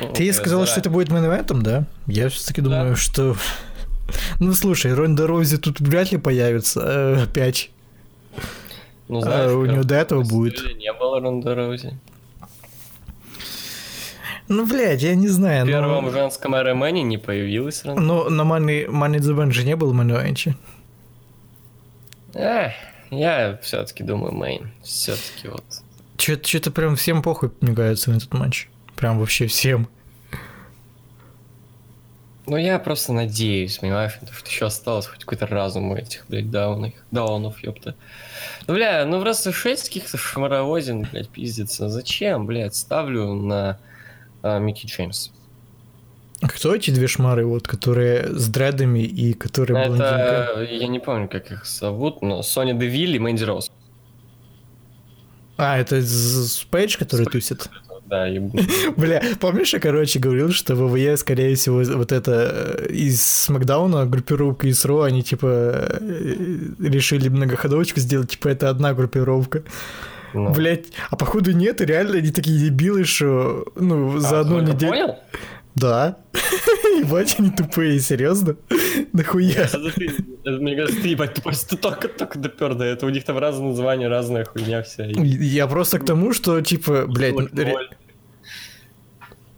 Ну, 0.00 0.12
Ты 0.12 0.24
я 0.24 0.32
сказал, 0.32 0.66
что 0.66 0.80
это 0.80 0.90
будет 0.90 1.10
main, 1.10 1.62
да? 1.62 1.86
Я 2.06 2.28
все-таки 2.28 2.60
думаю, 2.60 2.96
что... 2.96 3.36
Ну, 4.38 4.52
слушай, 4.52 4.92
Ронда 4.92 5.26
Роузи 5.26 5.56
тут 5.56 5.80
вряд 5.80 6.12
ли 6.12 6.18
появится 6.18 6.80
э, 6.80 7.22
опять. 7.22 7.70
Ну, 9.08 9.18
а 9.18 9.22
знаешь, 9.22 9.52
у 9.52 9.62
как 9.62 9.72
него 9.72 9.84
до 9.84 9.94
этого 9.94 10.22
будет. 10.22 10.76
Не 10.76 10.92
было 10.92 11.20
Ронда 11.20 11.54
Роузи. 11.54 11.98
Ну, 14.52 14.66
блядь, 14.66 15.02
я 15.02 15.14
не 15.14 15.28
знаю. 15.28 15.64
В 15.64 15.66
но- 15.66 15.72
первом 15.72 16.10
женском 16.10 16.54
Рамбле 16.54 17.02
не 17.02 17.16
появилась 17.16 17.84
Ронда. 17.86 18.02
Но 18.02 18.28
на 18.28 18.42
Money, 18.42 18.86
Money 18.86 19.09
in 19.09 19.18
the 19.18 19.34
Bank 19.34 19.52
же 19.52 19.64
не 19.64 19.76
был 19.76 19.94
main 19.94 20.36
Эх, 22.34 22.72
я 23.10 23.58
все-таки 23.62 24.04
думаю, 24.04 24.34
мейн. 24.34 24.70
Все-таки 24.82 25.48
вот. 25.48 25.64
Что-то 26.18 26.70
прям 26.70 26.96
всем 26.96 27.22
похуй, 27.22 27.50
мне 27.62 27.74
кажется, 27.74 28.10
на 28.10 28.16
этот 28.16 28.34
матч. 28.34 28.68
Прям 28.94 29.18
вообще 29.18 29.46
всем. 29.46 29.88
Ну, 32.44 32.56
я 32.58 32.78
просто 32.78 33.14
надеюсь, 33.14 33.78
понимаешь, 33.78 34.18
что 34.36 34.50
еще 34.50 34.66
осталось 34.66 35.06
хоть 35.06 35.20
какой-то 35.20 35.46
разум 35.46 35.92
у 35.92 35.96
этих, 35.96 36.26
блядь, 36.28 36.50
даунов, 36.50 36.92
даунов, 37.10 37.58
ёпта. 37.62 37.94
Ну, 38.66 38.74
бля, 38.74 39.06
ну 39.06 39.18
просто 39.22 39.50
шесть 39.50 39.88
каких-то 39.88 40.18
шмаровозин, 40.18 41.08
блядь, 41.10 41.30
пиздится. 41.30 41.88
Зачем, 41.88 42.44
блядь, 42.44 42.74
ставлю 42.74 43.32
на 43.32 43.78
а, 44.42 44.58
Микки 44.58 44.86
Джеймс. 44.86 45.30
Кто 46.40 46.74
эти 46.74 46.90
две 46.90 47.06
шмары, 47.06 47.46
вот, 47.46 47.68
которые 47.68 48.34
с 48.34 48.48
дредами 48.48 49.00
и 49.00 49.32
которые 49.32 49.86
блондинка? 49.86 50.50
Это, 50.54 50.62
я 50.64 50.88
не 50.88 50.98
помню, 50.98 51.28
как 51.28 51.52
их 51.52 51.64
зовут, 51.64 52.20
но 52.20 52.42
Соня 52.42 52.74
Девиль 52.74 53.14
и 53.14 53.18
Мэнди 53.18 53.44
Роуз. 53.44 53.70
А, 55.56 55.78
это 55.78 56.02
Пейдж, 56.70 56.98
который 56.98 57.26
тусит? 57.26 57.68
Да, 58.06 58.26
ебу. 58.26 58.52
Бля, 58.96 59.22
помнишь, 59.40 59.72
я, 59.72 59.80
короче, 59.80 60.18
говорил, 60.18 60.50
что 60.50 60.74
ВВЕ, 60.74 61.16
скорее 61.16 61.54
всего, 61.54 61.82
вот 61.96 62.12
это 62.12 62.76
э, 62.88 62.92
из 62.92 63.22
Смакдауна 63.22 64.04
группировка 64.04 64.66
из 64.66 64.84
Ро, 64.84 65.02
они, 65.02 65.22
типа, 65.22 65.46
э, 65.46 66.58
решили 66.80 67.28
многоходовочку 67.28 68.00
сделать, 68.00 68.30
типа, 68.30 68.48
это 68.48 68.68
одна 68.68 68.92
группировка. 68.92 69.62
Ну. 70.34 70.50
Блять, 70.52 70.86
а 71.10 71.16
походу 71.16 71.52
нет, 71.52 71.80
и 71.80 71.84
реально 71.84 72.18
они 72.18 72.30
такие 72.30 72.58
дебилы, 72.58 73.04
что, 73.04 73.66
ну, 73.76 74.18
за 74.18 74.38
А, 74.38 74.40
одну 74.40 74.58
ты 74.58 74.64
это 74.64 74.72
неделю... 74.74 74.90
понял? 74.90 75.16
Да. 75.74 76.18
Ебать, 76.98 77.36
они 77.38 77.50
тупые, 77.50 77.98
серьезно? 78.00 78.56
Нахуя? 79.12 79.68
Мне 80.44 80.76
кажется, 80.76 81.02
ты, 81.02 81.08
ебать, 81.08 81.34
ты 81.34 81.76
только, 81.76 82.08
только 82.08 82.38
допер 82.38 82.74
до 82.74 82.84
этого. 82.84 83.10
У 83.10 83.12
них 83.12 83.24
там 83.24 83.38
разные 83.38 83.70
названия, 83.70 84.08
разная 84.08 84.44
хуйня 84.44 84.82
вся. 84.82 85.04
Я 85.06 85.66
просто 85.66 85.98
к 85.98 86.04
тому, 86.04 86.32
что, 86.32 86.60
типа, 86.60 87.06
блядь, 87.06 87.34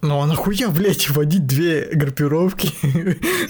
ну 0.01 0.21
а 0.21 0.27
нахуя, 0.27 0.69
блядь, 0.69 1.09
вводить 1.09 1.47
две 1.47 1.89
группировки 1.91 2.69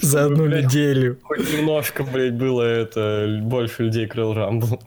за 0.02 0.24
одну 0.24 0.46
неделю? 0.46 1.18
Хоть 1.22 1.52
немножко, 1.52 2.02
блядь, 2.02 2.32
было 2.34 2.62
это 2.62 3.40
больше 3.42 3.84
людей 3.84 4.06
крыл 4.06 4.32
Рамбл. 4.32 4.80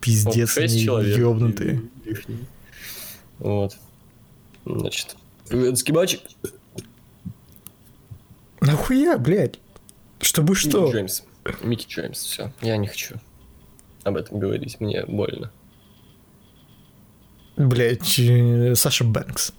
Пиздец, 0.00 0.52
Шесть 0.52 0.74
они 0.74 0.84
человек. 0.84 1.18
ёбнутые. 1.18 1.82
Вот. 3.38 3.76
Значит, 4.64 5.16
матч. 5.90 6.18
Нахуя, 8.60 9.18
блядь? 9.18 9.58
Чтобы 10.20 10.54
что? 10.54 10.82
Микки 10.82 10.92
Джеймс. 10.92 11.22
Микки 11.62 11.88
Джеймс, 11.88 12.18
все. 12.20 12.52
Я 12.60 12.76
не 12.76 12.86
хочу 12.86 13.16
об 14.04 14.16
этом 14.16 14.38
говорить, 14.38 14.80
мне 14.80 15.04
больно. 15.06 15.50
Блядь, 17.56 18.18
э, 18.18 18.74
Саша 18.74 19.04
Бэнкс. 19.04 19.52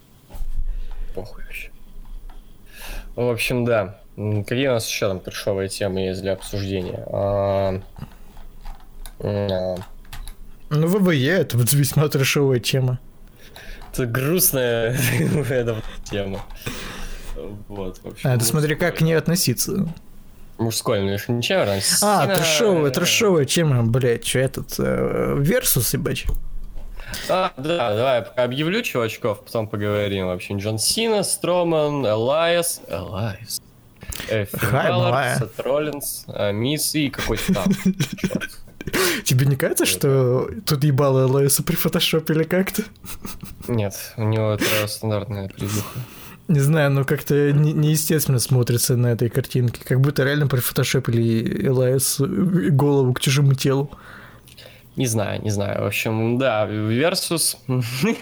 Похуй 1.14 1.44
вообще. 1.44 1.70
В 3.16 3.30
общем, 3.30 3.66
да. 3.66 4.00
Какие 4.16 4.68
у 4.68 4.74
нас 4.74 4.88
еще 4.88 5.08
там 5.08 5.20
трешовые 5.20 5.70
темы 5.70 6.02
есть 6.02 6.22
для 6.22 6.34
обсуждения? 6.34 7.04
А, 7.08 7.82
а, 9.20 9.76
Ну, 10.74 10.88
ВВЕ, 10.88 11.42
это 11.42 11.58
весьма 11.58 12.08
трешовая 12.08 12.60
тема. 12.60 13.00
Это 13.92 14.06
грустная 14.08 14.98
эта 15.50 15.82
тема. 16.04 16.44
Вот, 17.68 18.00
в 18.00 18.08
общем. 18.08 18.30
А, 18.30 18.38
ты 18.38 18.44
смотри, 18.44 18.76
как 18.76 18.98
к 18.98 19.02
ней 19.02 19.14
относиться. 19.14 19.88
Мужской, 20.58 21.00
ну, 21.00 21.08
конечно, 21.08 21.34
ничего, 21.34 21.66
раньше. 21.66 21.96
А, 22.02 22.28
трешовая, 22.28 22.92
трешовая 22.92 23.46
тема, 23.46 23.84
блядь, 23.84 24.26
что 24.26 24.40
этот, 24.40 24.76
э, 24.80 25.36
Версус, 25.40 25.94
ебать. 25.94 26.26
А, 27.30 27.52
да, 27.58 27.96
давай 27.96 28.16
я 28.18 28.22
пока 28.22 28.44
объявлю 28.44 28.82
чувачков, 28.82 29.44
потом 29.44 29.68
поговорим. 29.68 30.28
В 30.28 30.32
общем, 30.32 30.58
Джон 30.58 30.80
Сина, 30.80 31.24
Строман, 31.24 32.06
Элайас, 32.06 32.82
Элайас. 32.88 33.62
Э, 34.30 34.46
Финн 34.46 34.60
Хай, 34.60 34.90
Балор, 34.90 35.12
малая. 35.12 35.40
Сет 35.40 35.60
Роллинс, 35.60 36.26
э, 36.28 36.52
Мисс 36.52 36.96
и 36.96 37.10
какой-то 37.10 37.54
там. 37.54 37.66
Тебе 39.24 39.46
не 39.46 39.56
кажется, 39.56 39.86
что 39.86 40.50
тут 40.66 40.84
ебало 40.84 41.28
Лоиса 41.28 41.64
прифотошопили 41.64 42.44
как-то? 42.44 42.84
Нет, 43.68 43.94
у 44.18 44.24
него 44.24 44.52
это 44.54 44.88
стандартная 44.88 45.50
придуха. 45.50 46.00
Не 46.50 46.60
знаю, 46.60 46.92
но 46.92 47.06
как-то 47.06 47.52
не- 47.54 47.72
неестественно 47.74 48.40
смотрится 48.40 48.98
на 48.98 49.08
этой 49.08 49.30
картинке. 49.30 49.82
Как 49.86 50.02
будто 50.02 50.24
реально 50.24 50.48
прифотошопили 50.48 51.68
Элайс 51.68 52.20
голову 52.20 53.14
к 53.14 53.22
чужому 53.22 53.54
телу. 53.54 53.90
Не 54.96 55.08
знаю, 55.08 55.42
не 55.42 55.50
знаю. 55.50 55.82
В 55.84 55.86
общем, 55.88 56.38
да, 56.38 56.68
Versus. 56.68 57.56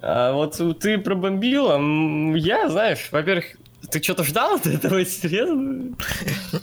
А 0.00 0.32
вот 0.32 0.60
ты 0.80 0.98
пробомбил, 0.98 1.70
а 1.70 1.76
м, 1.76 2.34
я, 2.34 2.68
знаешь, 2.68 3.08
во-первых, 3.10 3.44
ты 3.90 4.02
что-то 4.02 4.22
ждал 4.24 4.56
от 4.56 4.66
этого, 4.66 5.04
серьезно? 5.04 5.94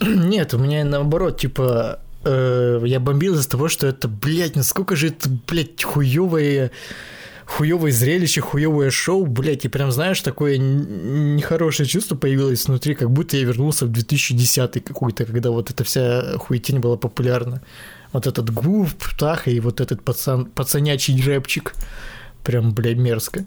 Нет, 0.00 0.54
у 0.54 0.58
меня 0.58 0.84
наоборот, 0.84 1.38
типа, 1.40 2.00
э, 2.24 2.82
я 2.84 3.00
бомбил 3.00 3.34
из-за 3.34 3.48
того, 3.48 3.68
что 3.68 3.86
это, 3.86 4.08
блядь, 4.08 4.56
насколько 4.56 4.96
же 4.96 5.08
это, 5.08 5.28
блядь, 5.46 5.82
хуёвое, 5.82 6.70
хуёвое 7.46 7.92
зрелище, 7.92 8.40
хуёвое 8.40 8.90
шоу, 8.90 9.26
блядь, 9.26 9.64
и 9.64 9.68
прям, 9.68 9.92
знаешь, 9.92 10.20
такое 10.20 10.56
нехорошее 10.58 11.88
чувство 11.88 12.16
появилось 12.16 12.66
внутри, 12.66 12.94
как 12.94 13.10
будто 13.10 13.36
я 13.36 13.44
вернулся 13.44 13.86
в 13.86 13.92
2010 13.92 14.84
какой-то, 14.84 15.24
когда 15.24 15.50
вот 15.50 15.70
эта 15.70 15.84
вся 15.84 16.38
хуетень 16.38 16.80
была 16.80 16.96
популярна. 16.96 17.62
Вот 18.12 18.26
этот 18.26 18.50
гуф, 18.50 18.94
птаха 18.96 19.50
и 19.50 19.60
вот 19.60 19.80
этот 19.80 20.02
пацан, 20.02 20.46
пацанячий 20.46 21.20
рэпчик. 21.22 21.74
Прям, 22.44 22.74
блядь, 22.74 22.98
мерзко. 22.98 23.44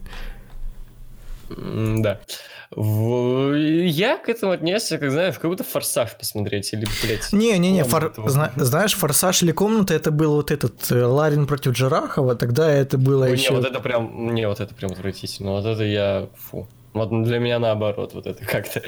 Да. 1.50 2.22
В- 2.72 3.54
Я 3.56 4.18
к 4.18 4.28
этому 4.30 4.52
отнесся, 4.52 4.98
как 4.98 5.12
знаешь, 5.12 5.36
как 5.36 5.50
будто 5.50 5.64
форсаж 5.64 6.18
посмотреть 6.18 6.74
или, 6.74 6.86
блядь. 7.04 7.32
Не-не-не, 7.32 7.84
фор- 7.84 8.14
зна- 8.28 8.52
знаешь, 8.56 8.94
«Форсаж» 8.96 9.44
или 9.44 9.52
«Комната» 9.52 9.94
это 9.94 10.12
был 10.12 10.36
вот 10.36 10.52
этот 10.52 10.92
э, 10.92 11.04
Ларин 11.06 11.48
против 11.48 11.74
Джарахова, 11.74 12.36
тогда 12.36 12.72
это 12.72 12.98
было 12.98 13.26
Ой, 13.26 13.34
еще... 13.34 13.52
Не, 13.52 13.58
вот 13.58 13.66
это 13.66 13.80
прям, 13.80 14.34
не, 14.34 14.48
вот 14.48 14.60
это 14.60 14.74
прям 14.74 14.92
отвратительно. 14.92 15.52
Вот 15.52 15.66
это 15.66 15.84
я, 15.84 16.28
фу. 16.38 16.68
Вот 16.94 17.10
для 17.24 17.40
меня 17.40 17.60
наоборот, 17.60 18.14
вот 18.14 18.26
это 18.26 18.44
как-то. 18.46 18.82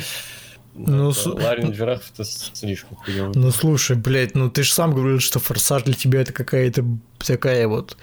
Ну, 0.73 1.09
Это 1.11 1.19
с- 1.19 1.25
Ларин 1.25 1.71
Джираф 1.71 2.01
это 2.13 2.23
слишком 2.23 2.97
хуёво. 2.97 3.31
Ну 3.35 3.51
слушай, 3.51 3.95
блядь, 3.95 4.35
ну 4.35 4.49
ты 4.49 4.63
же 4.63 4.71
сам 4.73 4.93
говорил, 4.93 5.19
что 5.19 5.39
«Форсаж» 5.39 5.83
для 5.83 5.93
тебя 5.93 6.21
это 6.21 6.33
какая-то 6.33 6.83
такая 7.19 7.67
вот 7.67 7.97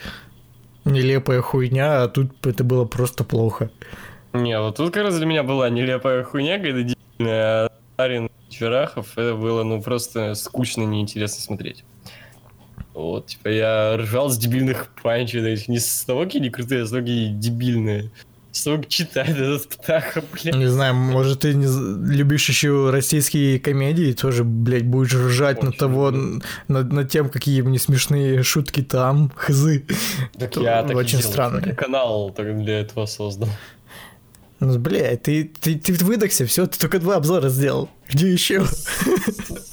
нелепая 0.85 1.41
хуйня, 1.41 2.03
а 2.03 2.09
тут 2.09 2.47
это 2.47 2.65
было 2.65 2.85
просто 2.85 3.25
плохо. 3.25 3.71
Не, 4.35 4.59
вот 4.61 4.77
тут 4.77 4.93
как 4.93 5.05
раз 5.05 5.17
для 5.17 5.27
меня 5.27 5.45
была 5.45 5.71
нелепая 5.71 6.25
хуйня, 6.25 6.59
когда 6.59 6.83
дебильная, 6.83 7.67
а 7.67 7.73
Ларин 7.99 8.29
Джирахов, 8.51 9.17
это 9.17 9.35
было, 9.35 9.63
ну, 9.63 9.81
просто 9.81 10.35
скучно, 10.35 10.83
неинтересно 10.83 11.41
смотреть. 11.41 11.85
Вот, 12.95 13.27
типа, 13.27 13.49
я 13.49 13.97
ржал 13.97 14.31
с 14.31 14.37
дебильных 14.37 14.91
панчей, 15.03 15.41
есть 15.49 15.69
не 15.69 15.79
с 15.79 16.05
какие 16.25 16.41
они 16.43 16.51
крутые, 16.51 16.83
а 16.83 16.87
с 16.87 16.91
того, 16.91 17.03
какие 17.03 17.29
дебильные. 17.29 18.11
С 18.51 18.63
того, 18.63 18.77
как 18.79 18.89
читает 18.89 19.37
этот 19.37 19.69
птаха, 19.69 20.23
блядь. 20.33 20.55
Не 20.55 20.67
знаю, 20.67 20.95
может 20.95 21.41
ты 21.41 21.55
не 21.55 21.67
любишь 22.13 22.49
еще 22.49 22.91
российские 22.91 23.59
комедии, 23.59 24.13
тоже, 24.13 24.45
блядь, 24.45 24.87
будешь 24.87 25.15
ржать 25.15 25.63
на 25.63 25.71
Очень 25.71 25.79
того, 25.79 26.13
над, 26.69 26.93
над 26.93 27.11
тем, 27.11 27.31
какие 27.31 27.63
мне 27.63 27.79
смешные 27.81 28.43
шутки 28.45 28.83
там, 28.83 29.33
хзы. 29.37 29.85
Так 30.39 30.57
я 30.57 30.83
так 30.83 30.97
очень 30.97 31.21
странно. 31.21 31.75
Канал 31.75 32.31
так 32.31 32.57
для 32.63 32.81
этого 32.81 33.07
создал. 33.07 33.49
Ну, 34.65 34.79
блядь, 34.79 35.23
ты, 35.23 35.45
ты, 35.45 35.77
ты 35.77 35.93
выдохся, 36.05 36.47
все, 36.47 36.67
ты 36.67 36.79
только 36.79 36.99
два 36.99 37.17
обзора 37.17 37.51
сделал. 37.51 37.91
Где 38.09 38.33
еще? 38.33 38.65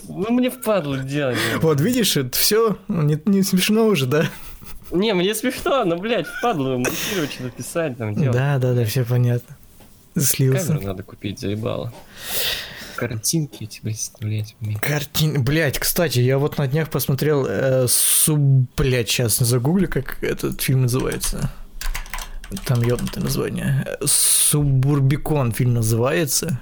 Ну, 0.07 0.29
мне 0.31 0.49
впадло 0.49 0.97
делать. 0.97 1.37
Вот, 1.61 1.79
видишь, 1.79 2.17
это 2.17 2.37
все 2.37 2.77
не, 2.89 3.19
не 3.25 3.43
смешно 3.43 3.85
уже, 3.85 4.05
да? 4.05 4.29
Не, 4.91 5.13
мне 5.13 5.33
смешно, 5.33 5.85
но, 5.85 5.95
блядь, 5.97 6.27
впадло 6.27 6.75
монтировать, 6.75 7.31
что-то 7.31 7.51
писать, 7.51 7.97
там, 7.97 8.13
делать. 8.13 8.33
Да, 8.33 8.57
да, 8.57 8.73
да, 8.73 8.83
все 8.83 9.05
понятно. 9.05 9.55
Слился. 10.17 10.67
Камеру 10.67 10.87
надо 10.87 11.03
купить, 11.03 11.39
заебало. 11.39 11.93
Картинки 12.97 13.63
эти, 13.63 13.79
блядь, 13.81 13.97
вставлять. 13.97 14.55
блин. 14.59 14.77
Картин, 14.79 15.43
блять, 15.43 15.79
кстати, 15.79 16.19
я 16.19 16.37
вот 16.37 16.57
на 16.57 16.67
днях 16.67 16.89
посмотрел, 16.89 17.45
э, 17.47 17.87
суб, 17.87 18.67
блять, 18.75 19.09
сейчас 19.09 19.37
загуглю, 19.37 19.87
как 19.87 20.21
этот 20.21 20.61
фильм 20.61 20.81
называется. 20.83 21.49
Там 22.65 22.81
ёбнутое 22.81 23.23
название. 23.23 23.85
Субурбикон 24.05 25.51
фильм 25.51 25.73
называется. 25.75 26.59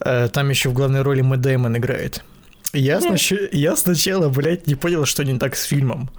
Э, 0.00 0.28
там 0.28 0.50
еще 0.50 0.68
в 0.68 0.72
главной 0.72 1.02
роли 1.02 1.22
Мэтт 1.22 1.42
Дэймон 1.42 1.76
играет. 1.76 2.22
Я, 2.72 2.98
снач- 2.98 3.48
я 3.52 3.76
сначала, 3.76 4.28
блядь, 4.28 4.66
не 4.66 4.74
понял, 4.74 5.04
что 5.06 5.24
не 5.24 5.38
так 5.38 5.56
с 5.56 5.64
фильмом. 5.64 6.10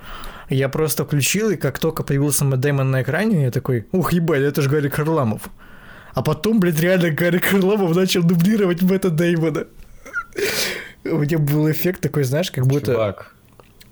Я 0.50 0.70
просто 0.70 1.04
включил, 1.06 1.50
и 1.52 1.56
как 1.58 1.78
только 1.80 2.04
появился 2.04 2.46
Мэтт 2.46 2.62
Дэймон 2.62 2.90
на 2.92 3.02
экране, 3.02 3.44
я 3.44 3.52
такой, 3.52 3.86
ух, 3.92 4.14
ебать, 4.14 4.42
это 4.42 4.62
же 4.62 4.70
Гарри 4.70 4.90
Харламов. 4.90 5.50
А 6.14 6.22
потом, 6.24 6.60
блядь, 6.60 6.80
реально 6.80 7.12
Гарри 7.12 7.38
Харламов 7.38 7.96
начал 7.96 8.24
дублировать 8.24 8.82
Мэтта 8.82 9.10
Дэймона. 9.10 9.66
У 11.06 11.18
меня 11.18 11.38
был 11.38 11.70
эффект 11.72 12.02
такой, 12.02 12.24
знаешь, 12.24 12.52
как 12.52 12.66
будто... 12.66 12.94
Чувак. 12.94 13.36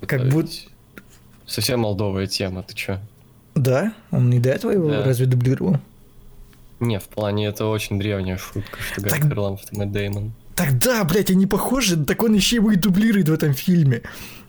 как 0.06 0.28
будто- 0.28 0.52
Совсем 1.46 1.80
молдовая 1.80 2.26
тема, 2.26 2.62
ты 2.64 2.74
чё? 2.74 2.98
Да? 3.56 3.92
Он 4.12 4.30
не 4.30 4.38
до 4.38 4.50
этого 4.50 4.70
его 4.70 4.88
Да. 4.90 5.04
разве 5.04 5.26
дублировал? 5.26 5.78
Не, 6.78 7.00
в 7.00 7.04
плане 7.04 7.46
это 7.48 7.64
очень 7.66 7.98
древняя 7.98 8.36
шутка, 8.36 8.78
что 8.92 9.00
Гарри 9.00 9.12
Так- 9.20 9.28
Харламов 9.28 9.64
это 9.64 9.76
Мэтт 9.78 9.92
Дэймон. 9.92 10.32
Так 10.54 10.78
да, 10.78 11.04
блядь, 11.04 11.30
они 11.30 11.46
похожи, 11.46 11.96
так 12.02 12.22
он 12.22 12.32
еще 12.34 12.56
его 12.56 12.70
и 12.72 12.76
дублирует 12.76 13.28
в 13.28 13.32
этом 13.32 13.52
фильме. 13.52 14.02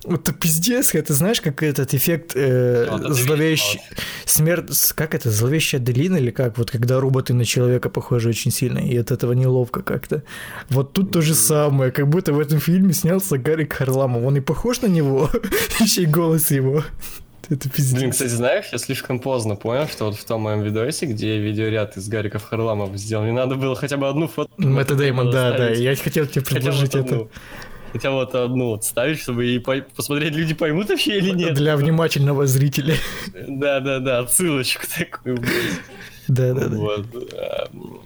Вот 0.05 0.21
это 0.21 0.31
пиздец, 0.37 0.95
это 0.95 1.13
знаешь, 1.13 1.41
как 1.41 1.61
этот 1.63 1.93
эффект 1.93 2.31
э, 2.35 2.87
Вот 2.89 3.13
зловещий... 3.13 3.81
Смерть... 4.25 4.69
Как 4.95 5.15
это? 5.15 5.29
Зловещая 5.29 5.81
долина 5.81 6.15
или 6.15 6.31
как? 6.31 6.57
Вот 6.57 6.71
когда 6.71 7.01
роботы 7.01 7.33
на 7.33 7.43
человека 7.43 7.89
похожи 7.89 8.29
очень 8.29 8.51
сильно, 8.51 8.77
и 8.79 8.95
от 8.95 9.11
этого 9.11 9.33
неловко 9.33 9.81
как-то. 9.81 10.23
Вот 10.69 10.93
тут 10.93 11.11
то 11.11 11.21
же 11.21 11.33
самое, 11.35 11.91
как 11.91 12.07
будто 12.07 12.31
в 12.31 12.39
этом 12.39 12.59
фильме 12.61 12.93
снялся 12.93 13.37
Гарри 13.37 13.67
Харламов. 13.69 14.23
Он 14.23 14.37
и 14.37 14.39
похож 14.41 14.81
на 14.81 14.87
него, 14.87 15.29
еще 15.81 16.03
и 16.03 16.05
голос 16.05 16.51
его. 16.51 16.83
Это 17.49 17.69
пиздец. 17.69 17.99
Блин, 17.99 18.11
кстати, 18.11 18.29
знаешь, 18.29 18.65
я 18.71 18.77
слишком 18.77 19.19
поздно 19.19 19.55
понял, 19.55 19.87
что 19.87 20.05
вот 20.05 20.15
в 20.17 20.25
том 20.25 20.41
моем 20.41 20.61
видосе, 20.63 21.05
где 21.05 21.37
видеоряд 21.39 21.95
из 21.97 22.07
Гариков 22.09 22.43
Харламов 22.43 22.95
сделал, 22.97 23.25
не 23.25 23.31
надо 23.31 23.55
было 23.55 23.75
хотя 23.75 23.97
бы 23.97 24.07
одну 24.09 24.27
фото. 24.27 24.49
Мэтта 24.57 24.95
Дэймон, 24.95 25.31
да, 25.31 25.51
да, 25.57 25.69
я 25.69 25.95
хотел 25.95 26.25
тебе 26.27 26.43
Хотя 26.43 26.55
предложить 26.55 26.93
вот 26.95 27.05
это. 27.05 27.15
одну. 27.15 27.29
Хотя 27.93 28.11
вот 28.11 28.35
одну 28.35 28.65
вот 28.71 28.83
ставить, 28.83 29.19
чтобы 29.19 29.47
и 29.47 29.59
по- 29.59 29.81
посмотреть, 29.95 30.33
люди 30.33 30.53
поймут 30.53 30.89
вообще 30.89 31.17
или 31.19 31.29
нет. 31.31 31.53
Для 31.53 31.77
внимательного 31.77 32.45
зрителя. 32.45 32.95
Да-да-да, 33.47 34.19
отсылочку 34.19 34.83
такую, 34.97 35.37
блядь. 35.37 35.51
Да, 36.27 36.53
да, 36.53 36.67
да. 36.67 36.77
Вот. 36.77 37.05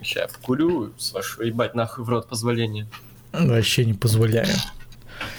Сейчас 0.04 0.32
покурю, 0.34 0.92
с 0.98 1.12
вашего 1.12 1.44
ебать 1.44 1.74
нахуй 1.74 2.06
в 2.06 2.10
рот 2.10 2.30
позволения. 2.30 2.88
Вообще 3.34 3.84
не 3.86 3.94
позволяю. 3.96 4.48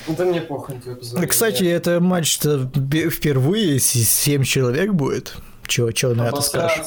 Да 0.08 0.24
мне 0.24 0.40
похуй, 0.40 0.80
тебе 0.80 1.26
Кстати, 1.26 1.64
это 1.64 2.00
матч-то 2.00 2.70
впервые, 3.10 3.78
с- 3.78 3.84
семь 3.92 4.42
человек 4.44 4.92
будет. 4.92 5.34
Чё, 5.66 5.90
чё 5.92 6.14
на 6.14 6.28
это 6.28 6.40
скажешь? 6.40 6.86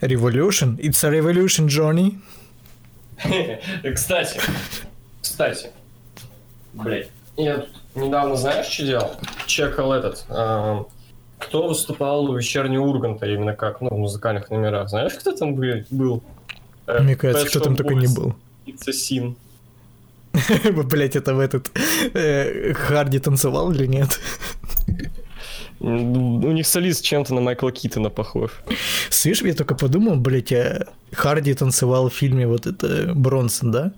Revolution? 0.00 0.76
It's 0.78 1.02
a 1.04 1.10
revolution, 1.10 1.66
Johnny. 1.68 2.18
Кстати, 3.94 4.40
кстати, 5.22 5.70
блять, 6.72 7.08
я 7.36 7.58
тут 7.58 7.70
недавно, 7.94 8.36
знаешь, 8.36 8.66
что 8.66 8.84
делал? 8.84 9.12
Чекал 9.46 9.92
этот, 9.92 10.24
а, 10.28 10.84
кто 11.38 11.68
выступал 11.68 12.24
у 12.24 12.36
вечернего 12.36 12.82
Урганта 12.84 13.26
именно 13.26 13.54
как, 13.54 13.80
ну, 13.80 13.88
в 13.90 13.98
музыкальных 13.98 14.50
номерах. 14.50 14.88
Знаешь, 14.90 15.14
кто 15.14 15.32
там 15.32 15.54
блядь, 15.54 15.86
был? 15.90 16.22
Э, 16.86 17.00
Мне 17.00 17.16
кажется, 17.16 17.46
кто 17.48 17.60
там 17.60 17.76
только 17.76 17.94
не 17.94 18.08
был. 18.08 18.34
It's 18.66 18.88
a 18.88 18.92
Sin. 18.92 19.36
Блять, 20.84 21.16
это 21.16 21.34
в 21.34 21.40
этот 21.40 21.70
э, 22.14 22.74
Харди 22.74 23.18
танцевал 23.18 23.72
или 23.72 23.86
нет? 23.86 24.20
У 25.80 26.52
них 26.52 26.66
солист 26.66 27.04
чем-то 27.04 27.34
на 27.34 27.40
Майкла 27.40 27.70
Китона 27.70 28.10
похож. 28.10 28.50
Слышь, 29.10 29.42
я 29.42 29.54
только 29.54 29.74
подумал, 29.74 30.16
блять, 30.16 30.52
а 30.52 30.86
Харди 31.12 31.54
танцевал 31.54 32.08
в 32.08 32.14
фильме 32.14 32.46
вот 32.46 32.66
это 32.66 33.12
Бронсон, 33.14 33.70
да? 33.70 33.92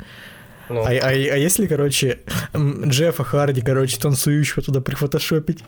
Ну, 0.68 0.82
А, 0.82 0.88
а, 0.90 1.08
а 1.08 1.12
если, 1.12 1.66
короче, 1.66 2.18
Джеффа 2.54 3.22
Харди, 3.24 3.60
короче, 3.60 3.98
танцующего 4.00 4.62
туда 4.62 4.80
прифотошопить? 4.80 5.62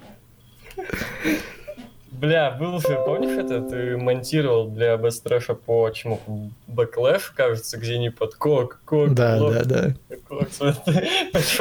Бля, 2.19 2.51
был 2.51 2.81
же, 2.81 3.01
помнишь 3.07 3.39
это? 3.39 3.61
Ты 3.63 3.97
монтировал 3.97 4.69
для 4.69 4.95
Trash 4.95 5.55
по 5.55 5.89
чему? 5.91 6.21
Backlash, 6.67 7.23
кажется, 7.35 7.77
где 7.79 7.95
они 7.95 8.11
под 8.11 8.35
кок, 8.35 8.81
кок, 8.85 9.15
Да, 9.15 9.37
лок, 9.37 9.53
да, 9.53 9.65
да. 9.65 9.95
кок, 10.29 10.49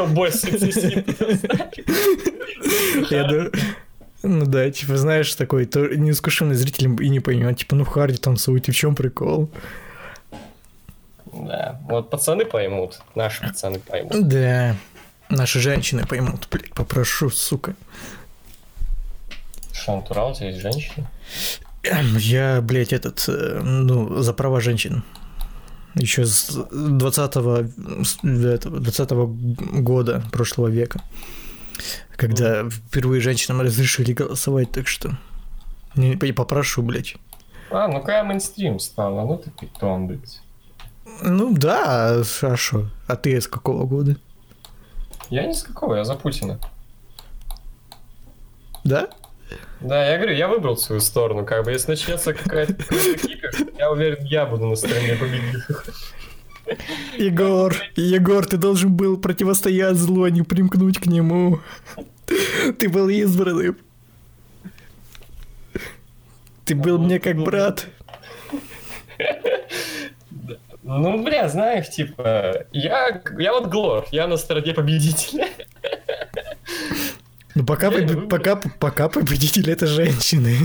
бой 0.10 0.32
с 0.32 0.44
Я 3.12 3.24
ду- 3.28 3.52
Ну 4.24 4.46
да, 4.48 4.72
типа, 4.72 4.98
знаешь, 4.98 5.34
такой 5.36 5.66
то 5.66 5.86
неискушенный 5.96 6.56
зритель 6.56 6.86
и 7.04 7.10
не 7.10 7.20
поймет, 7.20 7.58
типа, 7.60 7.76
ну 7.76 7.86
Харди 7.86 8.18
танцует, 8.18 8.68
и 8.68 8.72
в 8.72 8.76
чем 8.76 8.96
прикол? 8.96 9.50
Да, 11.34 11.80
вот 11.88 12.10
пацаны 12.10 12.46
поймут, 12.46 13.00
наши 13.14 13.42
пацаны 13.48 13.80
поймут. 13.80 14.28
Да, 14.28 14.76
наши 15.30 15.60
женщины 15.60 16.04
поймут, 16.08 16.48
блядь, 16.50 16.74
попрошу, 16.74 17.30
сука. 17.30 17.76
Что, 19.78 19.96
натурал, 19.98 20.34
тебя 20.34 20.48
есть 20.48 20.62
женщина? 20.62 21.10
Я, 21.84 22.62
блядь, 22.62 22.94
этот, 22.94 23.24
э, 23.28 23.62
ну, 23.64 24.22
за 24.22 24.34
права 24.34 24.60
женщин. 24.60 25.04
Еще 25.96 26.26
с 26.26 26.50
20 26.52 27.20
этого, 27.20 27.70
20 28.24 29.12
года 29.82 30.24
прошлого 30.32 30.68
века. 30.68 31.02
Когда 32.16 32.68
впервые 32.70 33.22
женщинам 33.22 33.62
разрешили 33.62 34.14
голосовать, 34.14 34.72
так 34.72 34.88
что... 34.88 35.18
Не, 35.96 36.14
и 36.14 36.32
попрошу, 36.32 36.82
блядь. 36.82 37.16
А, 37.72 37.88
ну 37.88 38.00
какая 38.00 38.24
мейнстрим 38.24 38.80
стала, 38.80 39.26
ну 39.26 39.38
ты 39.38 39.52
питон, 39.52 40.08
блядь. 40.08 40.42
Ну 41.22 41.54
да, 41.54 42.24
а 42.42 42.56
шо? 42.56 42.90
А 43.08 43.16
ты 43.16 43.40
с 43.40 43.48
какого 43.48 43.86
года? 43.86 44.18
Я 45.30 45.46
ни 45.46 45.54
с 45.54 45.64
какого, 45.64 45.96
я 45.96 46.04
за 46.04 46.16
Путина. 46.16 46.60
Да? 48.84 49.10
Да, 49.80 50.06
я 50.06 50.18
говорю, 50.18 50.34
я 50.34 50.48
выбрал 50.48 50.78
свою 50.78 51.02
сторону, 51.02 51.46
как 51.46 51.64
бы, 51.64 51.72
если 51.72 51.92
начнется 51.92 52.34
какая-то 52.34 52.74
кипиш, 52.74 53.68
я 53.78 53.92
уверен, 53.92 54.24
я 54.26 54.46
буду 54.46 54.66
на 54.66 54.76
стороне 54.76 55.16
победителя. 55.16 55.76
Егор, 57.18 57.76
Егор, 57.96 58.46
ты 58.46 58.58
должен 58.58 58.96
был 58.96 59.18
противостоять 59.18 59.96
злу, 59.96 60.24
а 60.24 60.30
не 60.30 60.42
примкнуть 60.42 61.00
к 61.00 61.06
нему. 61.06 61.60
Ты 62.78 62.90
был 62.90 63.08
избранным. 63.08 63.78
Ты 66.66 66.76
был 66.76 66.98
мне 66.98 67.20
как 67.20 67.38
брат. 67.38 67.88
Ну, 70.84 71.24
бля, 71.24 71.48
знаешь, 71.50 71.90
типа, 71.90 72.66
я, 72.72 73.22
я 73.38 73.54
вот 73.54 73.68
Глор, 73.68 74.06
я 74.12 74.28
на 74.28 74.38
стороне 74.38 74.74
победителя. 74.74 75.48
Ну 77.58 77.66
пока, 77.66 77.90
побе- 77.90 78.28
пока, 78.28 78.56
пока 78.56 79.10
победитель 79.10 79.70
это 79.72 79.88
женщины. 79.88 80.58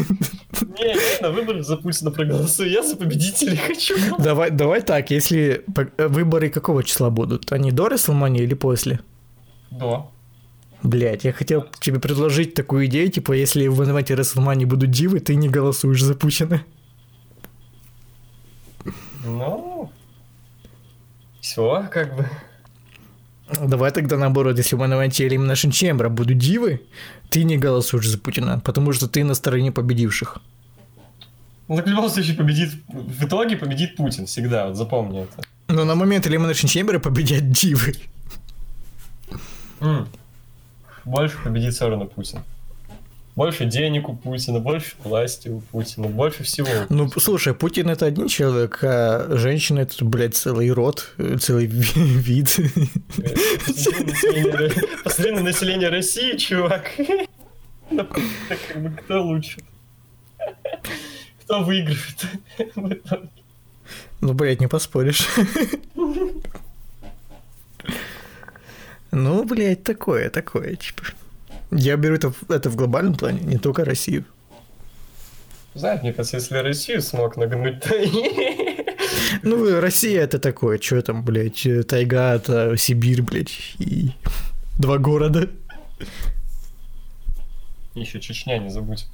Не, 0.78 1.22
на 1.22 1.31
выборах 1.31 1.64
за 1.64 1.76
Путина 1.76 2.11
проголосую, 2.11 2.70
я 2.70 2.83
за 2.83 2.96
победителя 2.96 3.57
хочу. 3.57 3.94
Давай, 4.18 4.50
давай 4.50 4.83
так, 4.83 5.11
если 5.11 5.64
выборы 5.96 6.50
какого 6.50 6.85
числа 6.85 7.09
будут? 7.11 7.50
Они 7.52 7.72
до 7.72 7.88
Рестлмании 7.88 8.42
или 8.42 8.55
после? 8.55 9.00
Да. 9.70 10.07
Блять, 10.83 11.24
я 11.24 11.33
хотел 11.33 11.66
тебе 11.81 11.98
предложить 11.98 12.55
такую 12.55 12.87
идею, 12.87 13.09
типа, 13.11 13.33
если 13.33 13.68
в 13.68 13.83
инвенте 13.83 14.14
Рестлмании 14.14 14.66
будут 14.66 14.90
дивы, 14.90 15.20
ты 15.20 15.35
не 15.35 15.48
голосуешь 15.48 16.02
за 16.02 16.14
Путина. 16.14 16.62
Ну, 19.24 19.90
все, 21.40 21.88
как 21.90 22.16
бы. 22.16 22.28
Давай 23.61 23.91
тогда 23.91 24.17
наоборот, 24.17 24.59
если 24.59 24.77
в 24.77 24.85
инвенте 24.85 25.27
Elimination 25.27 25.71
Chamber 25.71 26.09
будут 26.09 26.38
дивы, 26.38 26.81
ты 27.31 27.45
не 27.45 27.59
голосуешь 27.59 28.09
за 28.09 28.19
Путина, 28.19 28.61
потому 28.65 28.93
что 28.93 29.09
ты 29.09 29.25
на 29.25 29.35
стороне 29.35 29.73
победивших. 29.73 30.38
Ну, 31.69 31.77
так 31.77 31.87
в 31.87 31.88
любом 31.88 32.11
случае 32.11 32.37
победит, 32.37 32.71
в 32.88 33.25
итоге 33.25 33.57
победит 33.57 33.97
Путин 33.97 34.27
всегда, 34.27 34.67
вот 34.67 34.77
запомни 34.77 35.23
это. 35.23 35.43
Но 35.69 35.85
на 35.85 35.95
момент 35.95 36.27
Elimination 36.27 36.67
Chamber 36.67 36.99
победят 36.99 37.51
дивы. 37.51 37.95
М. 39.81 40.09
Больше 41.05 41.37
победит 41.45 41.75
все 41.75 41.88
равно 41.88 42.07
Путин. 42.07 42.41
Больше 43.35 43.64
денег 43.64 44.11
у 44.11 44.14
Путина, 44.14 44.61
больше 44.61 44.95
власти 45.03 45.49
у 45.49 45.61
Путина, 45.61 46.09
больше 46.09 46.42
всего. 46.42 46.68
Ну, 46.90 47.09
слушай, 47.09 47.55
Путин 47.55 47.88
это 47.88 48.05
один 48.05 48.29
человек, 48.29 48.79
а 48.83 49.27
женщина 49.37 49.81
это, 49.81 50.05
блядь, 50.05 50.35
целый 50.37 50.71
род, 50.71 51.14
целый 51.40 51.64
ви- 51.64 51.83
вид. 51.95 52.55
Посмотри 55.03 55.33
на 55.33 55.40
население 55.40 55.88
России, 55.88 56.37
чувак. 56.37 56.90
Ну, 57.90 58.05
бы 58.05 58.90
кто 59.03 59.23
лучше? 59.23 59.61
Кто 61.45 61.62
выиграет? 61.62 62.27
в 62.75 62.92
итоге? 62.92 63.29
Ну, 64.21 64.35
блядь, 64.35 64.61
не 64.61 64.68
поспоришь. 64.68 65.27
Ну, 69.11 69.45
блядь, 69.45 69.85
такое, 69.85 70.31
такое, 70.31 70.77
типа. 70.77 71.03
Я 71.73 71.97
беру 71.97 72.15
это, 72.15 72.31
в- 72.31 72.51
это 72.51 72.69
в 72.71 72.77
глобальном 72.77 73.15
плане, 73.15 73.41
не 73.41 73.59
только 73.59 73.85
Россию. 73.85 74.25
Знаешь, 75.75 76.03
мне 76.03 76.13
кажется, 76.13 76.37
если 76.37 76.59
Россию 76.59 77.01
смог 77.03 77.37
нагнуть, 77.37 77.81
то. 77.81 77.95
Ну, 79.43 79.81
Россия 79.81 80.23
это 80.23 80.39
такое, 80.39 80.79
что 80.79 81.01
там, 81.03 81.25
блядь, 81.25 81.67
тайга, 81.89 82.35
это 82.35 82.77
Сибирь, 82.77 83.23
блядь, 83.23 83.75
и 83.79 84.13
два 84.79 84.99
города. 84.99 85.49
Еще 87.95 88.21
Чечня, 88.21 88.59
не 88.59 88.71
забудь. 88.71 89.07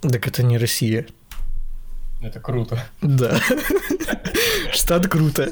Так 0.00 0.26
это 0.26 0.42
не 0.42 0.58
Россия. 0.58 1.06
Это 2.22 2.40
круто. 2.40 2.78
Да. 3.02 3.38
Штат 4.72 5.06
круто. 5.08 5.50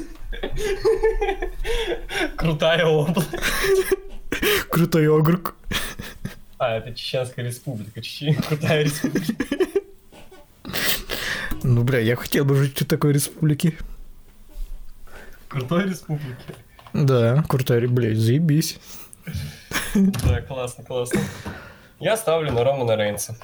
Крутая 2.35 2.85
область. 2.85 3.29
Крутой 4.69 5.07
округ. 5.07 5.55
А, 6.57 6.77
это 6.77 6.93
Чеченская 6.93 7.45
республика. 7.45 8.01
Чечен... 8.01 8.35
Крутая 8.47 8.83
республика. 8.83 9.33
Ну, 11.63 11.83
бля, 11.83 11.99
я 11.99 12.15
хотел 12.15 12.45
бы 12.45 12.55
жить 12.55 12.79
в 12.79 12.85
такой 12.85 13.13
республике. 13.13 13.77
Крутой 15.47 15.85
республики. 15.85 16.35
Да, 16.93 17.43
крутой, 17.47 17.87
блядь, 17.87 18.17
заебись. 18.17 18.77
Да, 19.95 20.41
классно, 20.41 20.83
классно. 20.83 21.21
Я 21.99 22.17
ставлю 22.17 22.51
на 22.51 22.63
Романа 22.63 22.95
Рейнса. 22.95 23.35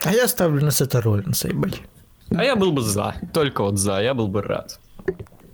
А 0.00 0.12
я 0.12 0.28
ставлю 0.28 0.64
на 0.64 0.70
Сета 0.70 1.00
Роллинса, 1.00 1.48
ебать. 1.48 1.80
А 2.30 2.42
я 2.42 2.56
был 2.56 2.72
бы 2.72 2.82
за. 2.82 3.14
Только 3.32 3.62
вот 3.62 3.78
за. 3.78 4.00
Я 4.00 4.14
был 4.14 4.28
бы 4.28 4.42
рад. 4.42 4.80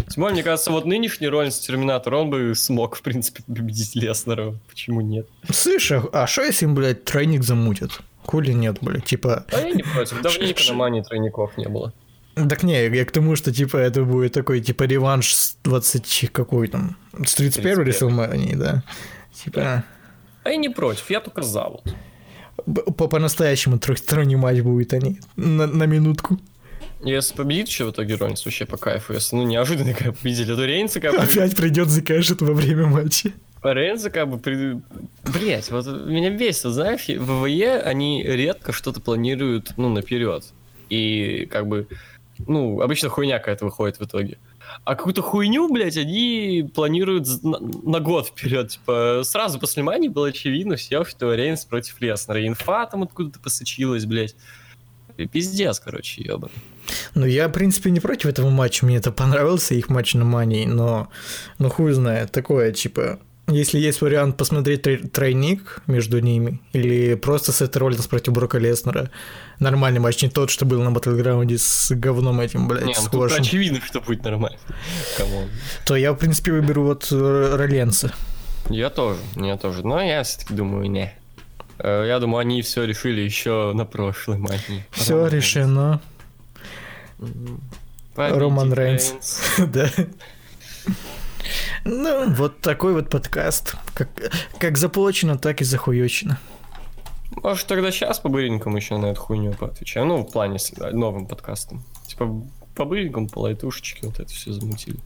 Тем 0.09 0.23
более, 0.23 0.35
мне 0.35 0.43
кажется, 0.43 0.71
вот 0.71 0.85
нынешний 0.85 1.29
Роллинс 1.29 1.59
Терминатор, 1.59 2.15
он 2.15 2.31
бы 2.31 2.55
смог, 2.55 2.97
в 2.97 3.03
принципе, 3.03 3.43
победить 3.43 3.95
Леснера. 3.97 4.55
Почему 4.69 5.01
нет? 5.01 5.27
Слышь, 5.51 5.91
а 5.91 6.27
что 6.27 6.43
если 6.43 6.67
им, 6.67 6.75
блядь, 6.75 7.05
тройник 7.05 7.43
замутят? 7.43 8.01
Хули 8.23 8.53
нет, 8.53 8.79
блядь, 8.81 9.05
типа... 9.05 9.45
А 9.53 9.61
я 9.61 9.71
не 9.71 9.83
против. 9.83 10.23
Давненько 10.23 10.63
на 10.69 10.75
Мане 10.75 11.03
тройников 11.03 11.57
не 11.57 11.69
было. 11.69 11.93
Так 12.35 12.63
не, 12.63 12.87
я 12.87 13.05
к 13.05 13.11
тому, 13.13 13.35
что, 13.35 13.53
типа, 13.53 13.79
это 13.79 14.05
будет 14.05 14.33
такой, 14.33 14.61
типа, 14.61 14.85
реванш 14.85 15.35
с 15.35 15.57
20... 15.65 16.31
Какой 16.33 16.69
там? 16.69 16.97
С 17.25 17.35
31 17.35 17.77
31. 17.77 17.87
Рестлмании, 17.87 18.55
да? 18.55 18.83
Типа... 19.33 19.85
А 20.45 20.51
я 20.51 20.57
не 20.57 20.69
против, 20.69 21.11
я 21.11 21.21
только 21.21 21.43
за 21.43 21.65
вот. 21.65 21.95
По-настоящему 22.97 23.79
трехсторонний 23.79 24.37
матч 24.37 24.61
будет 24.61 24.93
они 24.93 25.19
на, 25.37 25.67
на 25.67 25.85
минутку. 25.85 26.39
Если 27.03 27.35
победит 27.35 27.69
еще 27.69 27.85
в 27.85 27.91
итоге 27.91 28.15
Роллинс, 28.15 28.45
вообще 28.45 28.65
по 28.65 28.77
кайфу. 28.77 29.13
Если, 29.13 29.37
ну, 29.37 29.43
неожиданно 29.45 29.93
как 29.93 30.17
победили, 30.17 30.55
то 30.55 30.65
Рейнса 30.65 31.01
как 31.01 31.13
бы... 31.13 31.19
Опять 31.19 31.57
придет 31.57 31.89
закажет 31.89 32.41
во 32.41 32.53
время 32.53 32.87
матча. 32.87 33.33
Рейнса 33.63 34.11
как 34.11 34.29
бы... 34.29 34.39
При... 34.39 34.81
Блять, 35.25 35.71
вот 35.71 35.87
меня 35.87 36.31
бесит, 36.31 36.73
знаешь, 36.73 37.07
в 37.07 37.43
ВВЕ 37.43 37.81
они 37.81 38.23
редко 38.23 38.73
что-то 38.73 39.01
планируют, 39.01 39.75
ну, 39.77 39.89
наперед. 39.89 40.45
И 40.89 41.47
как 41.51 41.67
бы... 41.67 41.87
Ну, 42.47 42.81
обычно 42.81 43.09
хуйня 43.09 43.39
какая-то 43.39 43.65
выходит 43.65 43.99
в 43.99 44.05
итоге. 44.05 44.39
А 44.85 44.95
какую-то 44.95 45.23
хуйню, 45.23 45.73
блядь, 45.73 45.97
они 45.97 46.69
планируют 46.75 47.27
на, 47.43 47.59
на 47.59 48.01
год 48.01 48.29
вперед. 48.29 48.71
Типа, 48.71 49.23
сразу 49.25 49.59
после 49.59 49.83
Мани 49.83 50.09
было 50.09 50.29
очевидно 50.29 50.77
все, 50.77 51.05
что 51.05 51.35
Рейнс 51.35 51.65
против 51.65 52.01
Леснера. 52.01 52.47
Инфа 52.47 52.87
там 52.87 53.03
откуда-то 53.05 53.39
посочилась, 53.39 54.05
блядь. 54.05 54.35
И 55.17 55.27
Пиздец, 55.27 55.81
короче, 55.81 56.23
ебаный. 56.23 56.53
Ну, 57.15 57.27
я, 57.27 57.49
в 57.49 57.53
принципе, 57.53 57.91
не 57.91 58.01
против 58.01 58.27
этого 58.31 58.51
матча. 58.51 58.85
Мне 58.87 58.97
это 58.97 59.11
понравился, 59.13 59.75
их 59.75 59.89
матч 59.89 60.15
на 60.15 60.25
Мании, 60.25 60.67
но... 60.67 61.09
Ну, 61.59 61.69
хуй 61.71 61.93
знает. 61.93 62.33
Такое, 62.33 62.73
типа... 62.73 63.19
Если 63.49 63.79
есть 63.79 64.01
вариант 64.01 64.37
посмотреть 64.37 64.85
трой- 64.85 65.07
тройник 65.09 65.81
между 65.87 66.19
ними, 66.19 66.61
или 66.73 67.15
просто 67.15 67.53
Сет 67.53 67.77
Роллинс 67.77 68.09
против 68.09 68.33
Брока 68.33 68.59
Леснера, 68.59 69.09
нормальный 69.61 70.01
матч, 70.01 70.21
не 70.21 70.29
тот, 70.29 70.51
что 70.51 70.65
был 70.65 70.83
на 70.83 70.91
Battleground 70.91 71.52
е 71.52 71.57
с 71.57 71.93
говном 71.95 72.41
этим, 72.41 72.67
блядь, 72.67 72.87
Не, 72.87 72.95
ну 73.01 73.09
тут 73.09 73.33
очевидно, 73.33 73.81
что 73.87 74.01
будет 74.01 74.25
нормально. 74.25 74.59
Come 75.17 75.35
on. 75.35 75.49
то 75.85 75.95
я, 75.95 76.13
в 76.13 76.17
принципе, 76.17 76.51
выберу 76.51 76.83
вот 76.87 77.07
э, 77.13 77.55
Роллинса. 77.57 78.13
Я 78.69 78.91
тоже, 78.91 79.21
я 79.37 79.57
тоже. 79.57 79.87
Но 79.87 80.03
я 80.03 80.25
все-таки 80.25 80.53
думаю, 80.53 80.91
не. 80.91 81.15
Э, 81.79 82.05
Я 82.09 82.19
думаю, 82.19 82.41
они 82.41 82.63
все 82.63 82.83
решили 82.83 83.21
еще 83.21 83.71
на 83.77 83.85
прошлой 83.85 84.39
матче. 84.39 84.85
Все 84.91 85.29
решено. 85.29 86.01
Роман 88.17 88.73
Рейнс. 88.73 89.41
Да. 89.59 89.91
Ну, 91.85 92.31
вот 92.35 92.61
такой 92.61 92.95
вот 92.95 93.11
подкаст. 93.11 93.77
Как, 93.95 94.09
как 94.59 94.77
заплачено, 94.77 95.39
так 95.39 95.61
и 95.61 95.65
захуечено. 95.65 96.39
Может, 97.31 97.67
тогда 97.67 97.91
сейчас 97.93 98.19
по 98.19 98.29
быренькам 98.29 98.75
еще 98.75 98.97
на 98.97 99.07
эту 99.07 99.21
хуйню 99.21 99.53
поотвечаем. 99.53 100.09
Ну, 100.09 100.19
в 100.25 100.33
плане 100.33 100.59
с 100.59 100.73
э, 100.73 100.91
новым 100.91 101.27
подкастом. 101.27 101.85
Типа, 102.07 102.43
по 102.75 102.85
быренькам, 102.85 103.29
по 103.29 103.41
лайтушечке 103.41 104.07
вот 104.07 104.19
это 104.19 104.33
все 104.33 104.53
замутили. 104.53 104.99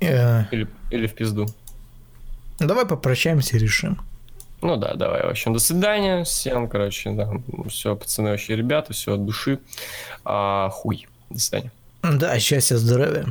Э, 0.00 0.44
Или, 0.52 0.68
или 0.90 1.06
в 1.06 1.14
пизду. 1.14 1.46
давай 2.58 2.86
попрощаемся 2.86 3.56
и 3.56 3.58
решим. 3.58 3.98
Ну 4.66 4.76
да, 4.76 4.94
давай, 4.94 5.22
в 5.22 5.28
общем, 5.28 5.52
до 5.52 5.60
свидания 5.60 6.24
всем, 6.24 6.68
короче, 6.68 7.12
да, 7.12 7.30
все, 7.68 7.94
пацаны, 7.94 8.30
вообще, 8.30 8.56
ребята, 8.56 8.92
все 8.92 9.14
от 9.14 9.24
души, 9.24 9.60
а, 10.24 10.70
хуй, 10.70 11.06
до 11.30 11.38
свидания. 11.38 11.70
Да, 12.02 12.36
счастья, 12.40 12.74
здоровья. 12.74 13.26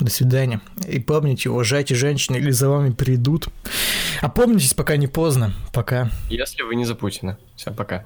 До 0.00 0.10
свидания. 0.10 0.60
И 0.88 0.98
помните, 0.98 1.50
уважайте 1.50 1.94
женщин, 1.94 2.34
или 2.34 2.50
за 2.50 2.68
вами 2.68 2.90
придут. 2.90 3.46
А 4.22 4.28
помнитесь, 4.28 4.74
пока 4.74 4.96
не 4.96 5.06
поздно. 5.06 5.54
Пока. 5.72 6.10
Если 6.28 6.64
вы 6.64 6.74
не 6.74 6.84
за 6.84 6.96
Путина. 6.96 7.38
Все, 7.54 7.70
пока. 7.70 8.04